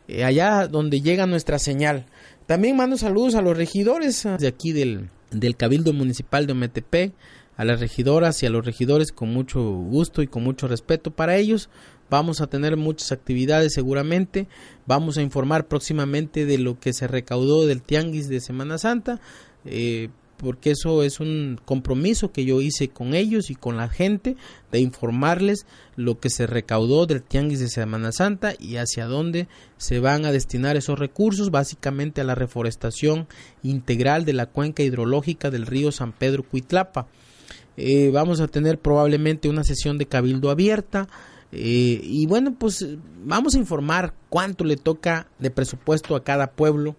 eh, 0.07 0.23
allá 0.23 0.67
donde 0.67 1.01
llega 1.01 1.27
nuestra 1.27 1.59
señal. 1.59 2.05
También 2.47 2.77
mando 2.77 2.97
saludos 2.97 3.35
a 3.35 3.41
los 3.41 3.55
regidores 3.55 4.27
de 4.39 4.47
aquí 4.47 4.71
del, 4.71 5.09
del 5.31 5.55
Cabildo 5.55 5.93
Municipal 5.93 6.45
de 6.45 6.53
Ometepec, 6.53 7.13
a 7.57 7.65
las 7.65 7.79
regidoras 7.79 8.41
y 8.41 8.45
a 8.45 8.49
los 8.49 8.65
regidores 8.65 9.11
con 9.11 9.29
mucho 9.33 9.61
gusto 9.61 10.21
y 10.21 10.27
con 10.27 10.43
mucho 10.43 10.67
respeto 10.67 11.11
para 11.11 11.37
ellos. 11.37 11.69
Vamos 12.09 12.41
a 12.41 12.47
tener 12.47 12.75
muchas 12.75 13.11
actividades 13.11 13.73
seguramente. 13.73 14.47
Vamos 14.85 15.17
a 15.17 15.21
informar 15.21 15.67
próximamente 15.67 16.45
de 16.45 16.57
lo 16.57 16.79
que 16.79 16.93
se 16.93 17.07
recaudó 17.07 17.65
del 17.65 17.81
Tianguis 17.81 18.27
de 18.29 18.41
Semana 18.41 18.77
Santa. 18.77 19.21
Eh, 19.65 20.09
porque 20.41 20.71
eso 20.71 21.03
es 21.03 21.19
un 21.19 21.59
compromiso 21.65 22.31
que 22.31 22.45
yo 22.45 22.61
hice 22.61 22.87
con 22.87 23.13
ellos 23.13 23.51
y 23.51 23.55
con 23.55 23.77
la 23.77 23.89
gente 23.89 24.35
de 24.71 24.79
informarles 24.79 25.67
lo 25.95 26.19
que 26.19 26.31
se 26.31 26.47
recaudó 26.47 27.05
del 27.05 27.21
tianguis 27.21 27.59
de 27.59 27.69
Semana 27.69 28.11
Santa 28.11 28.55
y 28.57 28.77
hacia 28.77 29.05
dónde 29.05 29.47
se 29.77 29.99
van 29.99 30.25
a 30.25 30.31
destinar 30.31 30.77
esos 30.77 30.97
recursos, 30.97 31.51
básicamente 31.51 32.21
a 32.21 32.23
la 32.23 32.33
reforestación 32.33 33.27
integral 33.61 34.25
de 34.25 34.33
la 34.33 34.47
cuenca 34.47 34.81
hidrológica 34.81 35.51
del 35.51 35.67
río 35.67 35.91
San 35.91 36.11
Pedro 36.11 36.41
Cuitlapa. 36.41 37.05
Eh, 37.77 38.09
vamos 38.11 38.41
a 38.41 38.47
tener 38.47 38.79
probablemente 38.79 39.47
una 39.47 39.63
sesión 39.63 39.99
de 39.99 40.07
cabildo 40.07 40.49
abierta. 40.49 41.07
Eh, 41.51 42.01
y 42.03 42.25
bueno, 42.25 42.55
pues 42.57 42.87
vamos 43.23 43.53
a 43.53 43.59
informar 43.59 44.15
cuánto 44.29 44.63
le 44.63 44.77
toca 44.77 45.27
de 45.37 45.51
presupuesto 45.51 46.15
a 46.15 46.23
cada 46.23 46.53
pueblo 46.53 46.95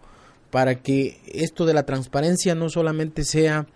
para 0.52 0.82
que 0.82 1.18
esto 1.32 1.64
de 1.64 1.72
la 1.72 1.86
transparencia 1.86 2.54
no 2.54 2.68
solamente 2.68 3.24
sea 3.24 3.66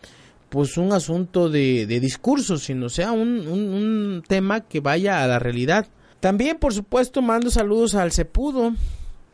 pues 0.50 0.76
un 0.76 0.92
asunto 0.92 1.48
de, 1.48 1.86
de 1.86 2.00
discurso, 2.00 2.58
sino 2.58 2.90
sea 2.90 3.12
un, 3.12 4.22
tema 4.28 4.60
que 4.60 4.80
vaya 4.80 5.24
a 5.24 5.26
la 5.26 5.38
realidad. 5.38 5.88
También, 6.20 6.58
por 6.58 6.74
supuesto, 6.74 7.22
mando 7.22 7.50
saludos 7.50 7.94
al 7.94 8.12
Cepudo. 8.12 8.74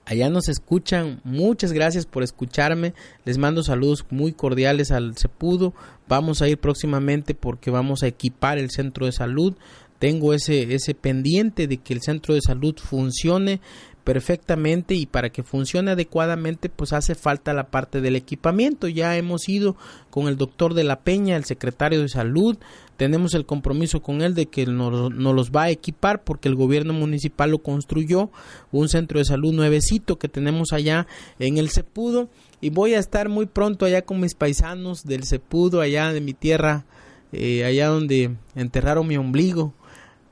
Allá 0.05 0.31
nos 0.31 0.49
escuchan. 0.49 1.21
Muchas 1.25 1.73
gracias 1.73 2.07
por 2.07 2.23
escucharme. 2.23 2.95
Les 3.25 3.39
mando 3.39 3.65
saludos 3.65 4.07
muy 4.11 4.33
cordiales 4.33 4.93
al 4.93 5.17
Cepudo. 5.17 5.75
Vamos 6.07 6.43
a 6.43 6.49
ir 6.49 6.59
próximamente 6.59 7.35
porque 7.35 7.73
vamos 7.73 8.05
a 8.05 8.07
equipar 8.07 8.59
el 8.59 8.71
centro 8.71 9.07
de 9.07 9.13
salud. 9.13 9.55
Tengo 9.99 10.33
ese, 10.33 10.75
ese 10.75 10.95
pendiente 10.95 11.67
de 11.67 11.79
que 11.79 11.93
el 11.93 12.03
centro 12.03 12.35
de 12.35 12.41
salud 12.41 12.77
funcione 12.79 13.61
perfectamente 14.05 14.95
y 14.95 15.07
para 15.07 15.31
que 15.31 15.43
funcione 15.43 15.93
adecuadamente 15.93 16.69
pues 16.69 16.93
hace 16.93 17.15
falta 17.15 17.53
la 17.53 17.69
parte 17.69 18.01
del 18.01 18.17
equipamiento. 18.17 18.89
Ya 18.89 19.17
hemos 19.17 19.49
ido 19.49 19.77
con 20.11 20.29
el 20.29 20.37
doctor 20.37 20.75
de 20.75 20.85
la 20.85 21.01
Peña 21.01 21.37
el 21.37 21.45
secretario 21.45 22.01
de 22.01 22.09
salud. 22.09 22.59
Tenemos 22.97 23.35
el 23.35 23.47
compromiso 23.47 24.03
con 24.03 24.23
él 24.23 24.35
de 24.35 24.47
que 24.47 24.67
nos, 24.67 25.13
los 25.13 25.51
va 25.51 25.65
a 25.65 25.71
equipar 25.71 26.23
porque 26.25 26.49
el 26.49 26.55
gobierno 26.55 26.93
municipal 26.93 27.51
lo 27.51 27.59
construyó 27.59 28.31
un 28.71 28.89
centro 28.89 29.19
de 29.19 29.25
salud 29.25 29.53
nuevecito 29.53 30.19
que 30.19 30.29
tenemos 30.29 30.73
allá 30.73 31.07
en 31.39 31.59
el 31.59 31.71
Cepudo. 31.71 32.29
Y 32.61 32.71
voy 32.71 32.95
a 32.95 32.99
estar 32.99 33.29
muy 33.29 33.47
pronto 33.47 33.87
allá 33.87 34.03
con 34.03 34.21
mis 34.21 34.35
paisanos 34.35 35.05
del 35.05 35.25
Cepudo 35.25 35.81
allá 35.81 36.13
de 36.13 36.21
mi 36.21 36.33
tierra 36.33 36.85
eh, 37.33 37.65
allá 37.65 37.89
donde 37.89 38.37
enterraron 38.55 39.07
mi 39.07 39.17
ombligo 39.17 39.73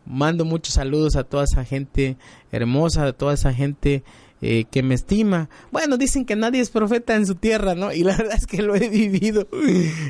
mando 0.07 0.45
muchos 0.45 0.75
saludos 0.75 1.17
a 1.17 1.25
toda 1.25 1.45
esa 1.45 1.65
gente 1.65 2.17
hermosa, 2.53 3.07
a 3.07 3.13
toda 3.13 3.35
esa 3.35 3.53
gente 3.53 4.03
eh, 4.43 4.65
que 4.71 4.83
me 4.83 4.95
estima. 4.95 5.49
Bueno, 5.71 5.99
dicen 5.99 6.25
que 6.25 6.37
nadie 6.37 6.61
es 6.61 6.71
profeta 6.71 7.15
en 7.15 7.27
su 7.27 7.35
tierra, 7.35 7.75
¿no? 7.75 7.93
Y 7.93 8.03
la 8.03 8.17
verdad 8.19 8.37
es 8.37 8.47
que 8.47 8.63
lo 8.63 8.75
he 8.75 8.89
vivido, 8.89 9.47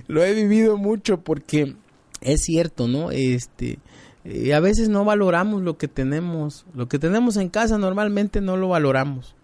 lo 0.07 0.25
he 0.25 0.35
vivido 0.35 0.77
mucho 0.77 1.21
porque 1.21 1.75
es 2.21 2.43
cierto, 2.43 2.87
¿no? 2.87 3.11
Este, 3.11 3.79
eh, 4.25 4.55
a 4.55 4.61
veces 4.61 4.89
no 4.89 5.05
valoramos 5.05 5.63
lo 5.63 5.79
que 5.79 5.89
tenemos, 5.89 6.67
lo 6.75 6.89
que 6.89 6.99
tenemos 6.99 7.37
en 7.37 7.49
casa 7.49 7.79
normalmente 7.79 8.41
no 8.41 8.57
lo 8.57 8.69
valoramos. 8.69 9.35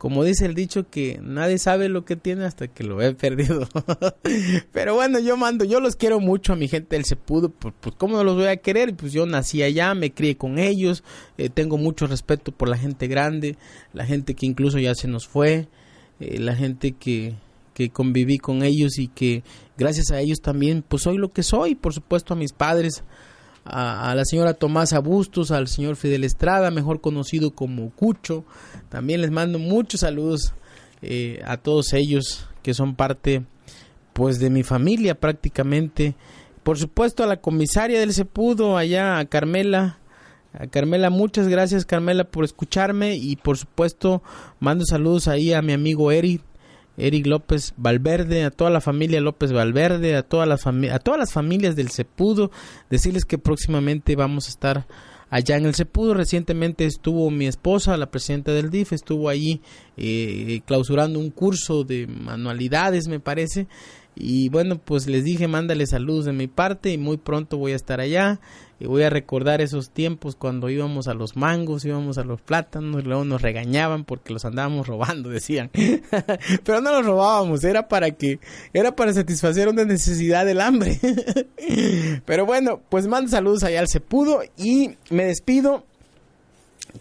Como 0.00 0.24
dice 0.24 0.46
el 0.46 0.54
dicho 0.54 0.88
que 0.88 1.20
nadie 1.22 1.58
sabe 1.58 1.90
lo 1.90 2.06
que 2.06 2.16
tiene 2.16 2.46
hasta 2.46 2.68
que 2.68 2.84
lo 2.84 2.96
ve 2.96 3.12
perdido. 3.14 3.68
Pero 4.72 4.94
bueno, 4.94 5.18
yo 5.18 5.36
mando, 5.36 5.66
yo 5.66 5.78
los 5.78 5.94
quiero 5.94 6.20
mucho 6.20 6.54
a 6.54 6.56
mi 6.56 6.68
gente 6.68 6.96
del 6.96 7.04
Cepudo, 7.04 7.50
pues, 7.50 7.74
pues 7.78 7.94
cómo 7.98 8.16
no 8.16 8.24
los 8.24 8.36
voy 8.36 8.46
a 8.46 8.56
querer, 8.56 8.96
pues 8.96 9.12
yo 9.12 9.26
nací 9.26 9.62
allá, 9.62 9.94
me 9.94 10.14
crié 10.14 10.38
con 10.38 10.58
ellos, 10.58 11.04
eh, 11.36 11.50
tengo 11.50 11.76
mucho 11.76 12.06
respeto 12.06 12.50
por 12.50 12.70
la 12.70 12.78
gente 12.78 13.08
grande, 13.08 13.58
la 13.92 14.06
gente 14.06 14.32
que 14.32 14.46
incluso 14.46 14.78
ya 14.78 14.94
se 14.94 15.06
nos 15.06 15.28
fue, 15.28 15.68
eh, 16.18 16.38
la 16.38 16.56
gente 16.56 16.92
que, 16.92 17.34
que 17.74 17.90
conviví 17.90 18.38
con 18.38 18.62
ellos 18.62 18.98
y 18.98 19.08
que 19.08 19.42
gracias 19.76 20.12
a 20.12 20.20
ellos 20.20 20.40
también 20.40 20.82
pues 20.82 21.02
soy 21.02 21.18
lo 21.18 21.30
que 21.30 21.42
soy, 21.42 21.74
por 21.74 21.92
supuesto 21.92 22.32
a 22.32 22.38
mis 22.38 22.54
padres, 22.54 23.04
a, 23.64 24.14
la 24.14 24.24
señora 24.24 24.54
Tomasa 24.54 24.98
Bustos, 25.00 25.50
al 25.50 25.68
señor 25.68 25.96
Fidel 25.96 26.24
Estrada, 26.24 26.70
mejor 26.70 27.00
conocido 27.00 27.52
como 27.52 27.90
Cucho. 27.90 28.44
También 28.88 29.20
les 29.20 29.30
mando 29.30 29.58
muchos 29.58 30.00
saludos 30.00 30.54
eh, 31.02 31.40
a 31.44 31.56
todos 31.56 31.92
ellos 31.92 32.48
que 32.62 32.74
son 32.74 32.94
parte 32.94 33.44
pues 34.12 34.38
de 34.38 34.50
mi 34.50 34.62
familia 34.62 35.14
prácticamente. 35.14 36.14
Por 36.62 36.78
supuesto 36.78 37.22
a 37.22 37.26
la 37.26 37.40
comisaria 37.40 38.00
del 38.00 38.12
Cepudo, 38.12 38.76
allá 38.76 39.18
a 39.18 39.24
Carmela. 39.24 39.98
A 40.52 40.66
Carmela, 40.66 41.10
muchas 41.10 41.46
gracias 41.46 41.84
Carmela 41.84 42.24
por 42.24 42.44
escucharme 42.44 43.14
y 43.14 43.36
por 43.36 43.56
supuesto 43.56 44.20
mando 44.58 44.84
saludos 44.84 45.28
ahí 45.28 45.52
a 45.52 45.62
mi 45.62 45.72
amigo 45.72 46.10
Eric 46.10 46.42
Eric 46.96 47.26
López 47.26 47.74
Valverde, 47.76 48.44
a 48.44 48.50
toda 48.50 48.70
la 48.70 48.80
familia 48.80 49.20
López 49.20 49.52
Valverde, 49.52 50.16
a, 50.16 50.22
todas 50.22 50.48
las 50.48 50.66
a 50.66 50.98
todas 50.98 51.18
las 51.18 51.32
familias 51.32 51.76
del 51.76 51.90
Cepudo, 51.90 52.50
decirles 52.90 53.24
que 53.24 53.38
próximamente 53.38 54.16
vamos 54.16 54.46
a 54.46 54.50
estar 54.50 54.86
allá 55.30 55.56
en 55.56 55.64
el 55.64 55.74
Cepudo. 55.74 56.14
Recientemente 56.14 56.84
estuvo 56.84 57.30
mi 57.30 57.46
esposa, 57.46 57.96
la 57.96 58.10
presidenta 58.10 58.52
del 58.52 58.70
DIF, 58.70 58.92
estuvo 58.92 59.28
allí 59.28 59.62
eh, 59.96 60.60
clausurando 60.66 61.18
un 61.18 61.30
curso 61.30 61.84
de 61.84 62.06
manualidades, 62.06 63.08
me 63.08 63.20
parece. 63.20 63.66
Y 64.20 64.48
bueno, 64.50 64.78
pues 64.78 65.06
les 65.06 65.24
dije, 65.24 65.48
mándale 65.48 65.86
saludos 65.86 66.26
de 66.26 66.32
mi 66.32 66.46
parte 66.46 66.90
y 66.90 66.98
muy 66.98 67.16
pronto 67.16 67.56
voy 67.56 67.72
a 67.72 67.76
estar 67.76 68.00
allá 68.00 68.40
y 68.80 68.86
voy 68.86 69.02
a 69.02 69.10
recordar 69.10 69.60
esos 69.60 69.90
tiempos 69.90 70.36
cuando 70.36 70.70
íbamos 70.70 71.06
a 71.06 71.12
los 71.12 71.36
mangos, 71.36 71.84
íbamos 71.84 72.16
a 72.16 72.24
los 72.24 72.40
plátanos, 72.40 73.02
y 73.02 73.04
luego 73.04 73.24
nos 73.26 73.42
regañaban 73.42 74.04
porque 74.04 74.32
los 74.32 74.46
andábamos 74.46 74.86
robando, 74.86 75.28
decían. 75.28 75.70
Pero 75.70 76.80
no 76.80 76.90
los 76.92 77.04
robábamos, 77.04 77.62
era 77.62 77.88
para 77.88 78.10
que, 78.12 78.40
era 78.72 78.96
para 78.96 79.12
satisfacer 79.12 79.68
una 79.68 79.84
necesidad 79.84 80.46
del 80.46 80.62
hambre. 80.62 80.98
Pero 82.24 82.46
bueno, 82.46 82.80
pues 82.88 83.06
mando 83.06 83.30
saludos 83.30 83.64
allá 83.64 83.80
al 83.80 83.88
Cepudo 83.88 84.40
y 84.56 84.96
me 85.10 85.24
despido 85.24 85.84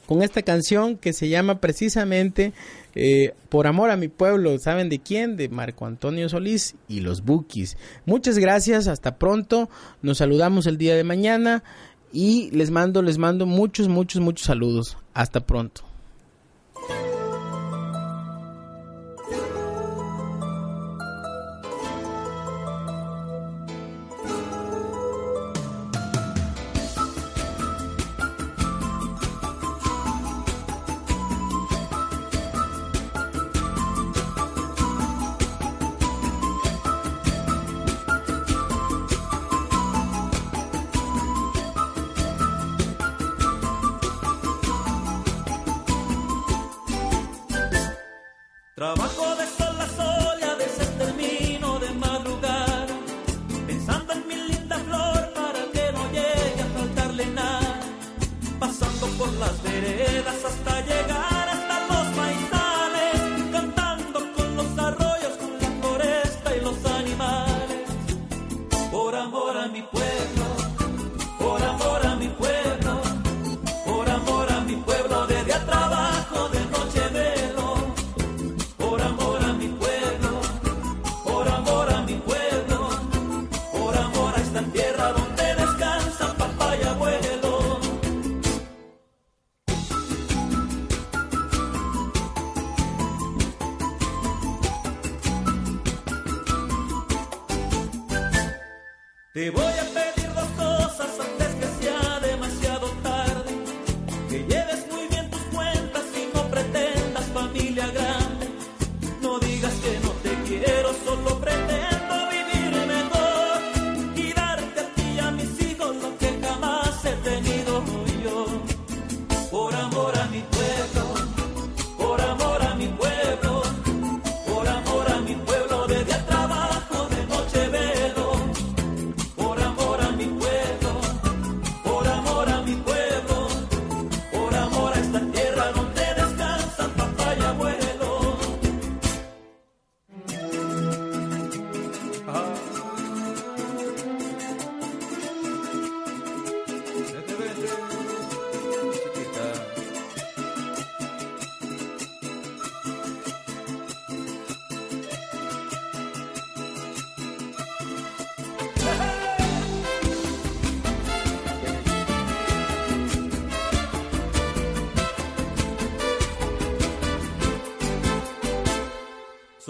con 0.05 0.21
esta 0.21 0.41
canción 0.41 0.97
que 0.97 1.13
se 1.13 1.29
llama 1.29 1.59
precisamente 1.59 2.53
eh, 2.95 3.33
Por 3.49 3.67
amor 3.67 3.91
a 3.91 3.97
mi 3.97 4.07
pueblo. 4.07 4.57
¿Saben 4.59 4.89
de 4.89 4.99
quién? 4.99 5.35
De 5.35 5.49
Marco 5.49 5.85
Antonio 5.85 6.29
Solís 6.29 6.75
y 6.87 7.01
los 7.01 7.23
Bukis. 7.23 7.77
Muchas 8.05 8.37
gracias, 8.37 8.87
hasta 8.87 9.17
pronto. 9.17 9.69
Nos 10.01 10.19
saludamos 10.19 10.67
el 10.67 10.77
día 10.77 10.95
de 10.95 11.03
mañana 11.03 11.63
y 12.11 12.49
les 12.51 12.71
mando, 12.71 13.01
les 13.01 13.17
mando 13.17 13.45
muchos, 13.45 13.87
muchos, 13.87 14.21
muchos 14.21 14.45
saludos. 14.47 14.97
Hasta 15.13 15.41
pronto. 15.41 15.88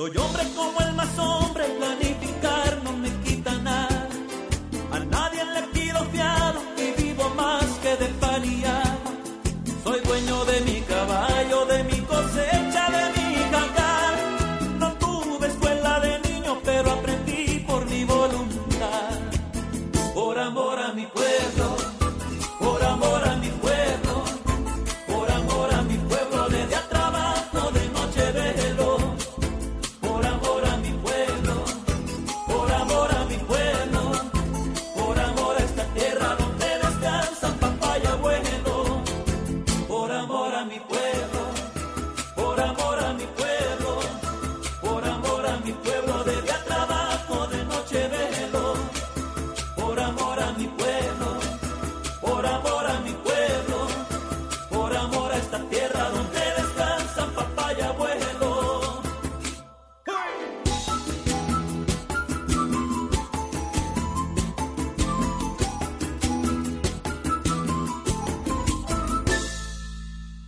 Soy 0.10 0.18
hombre 0.18 0.44
como 0.56 0.79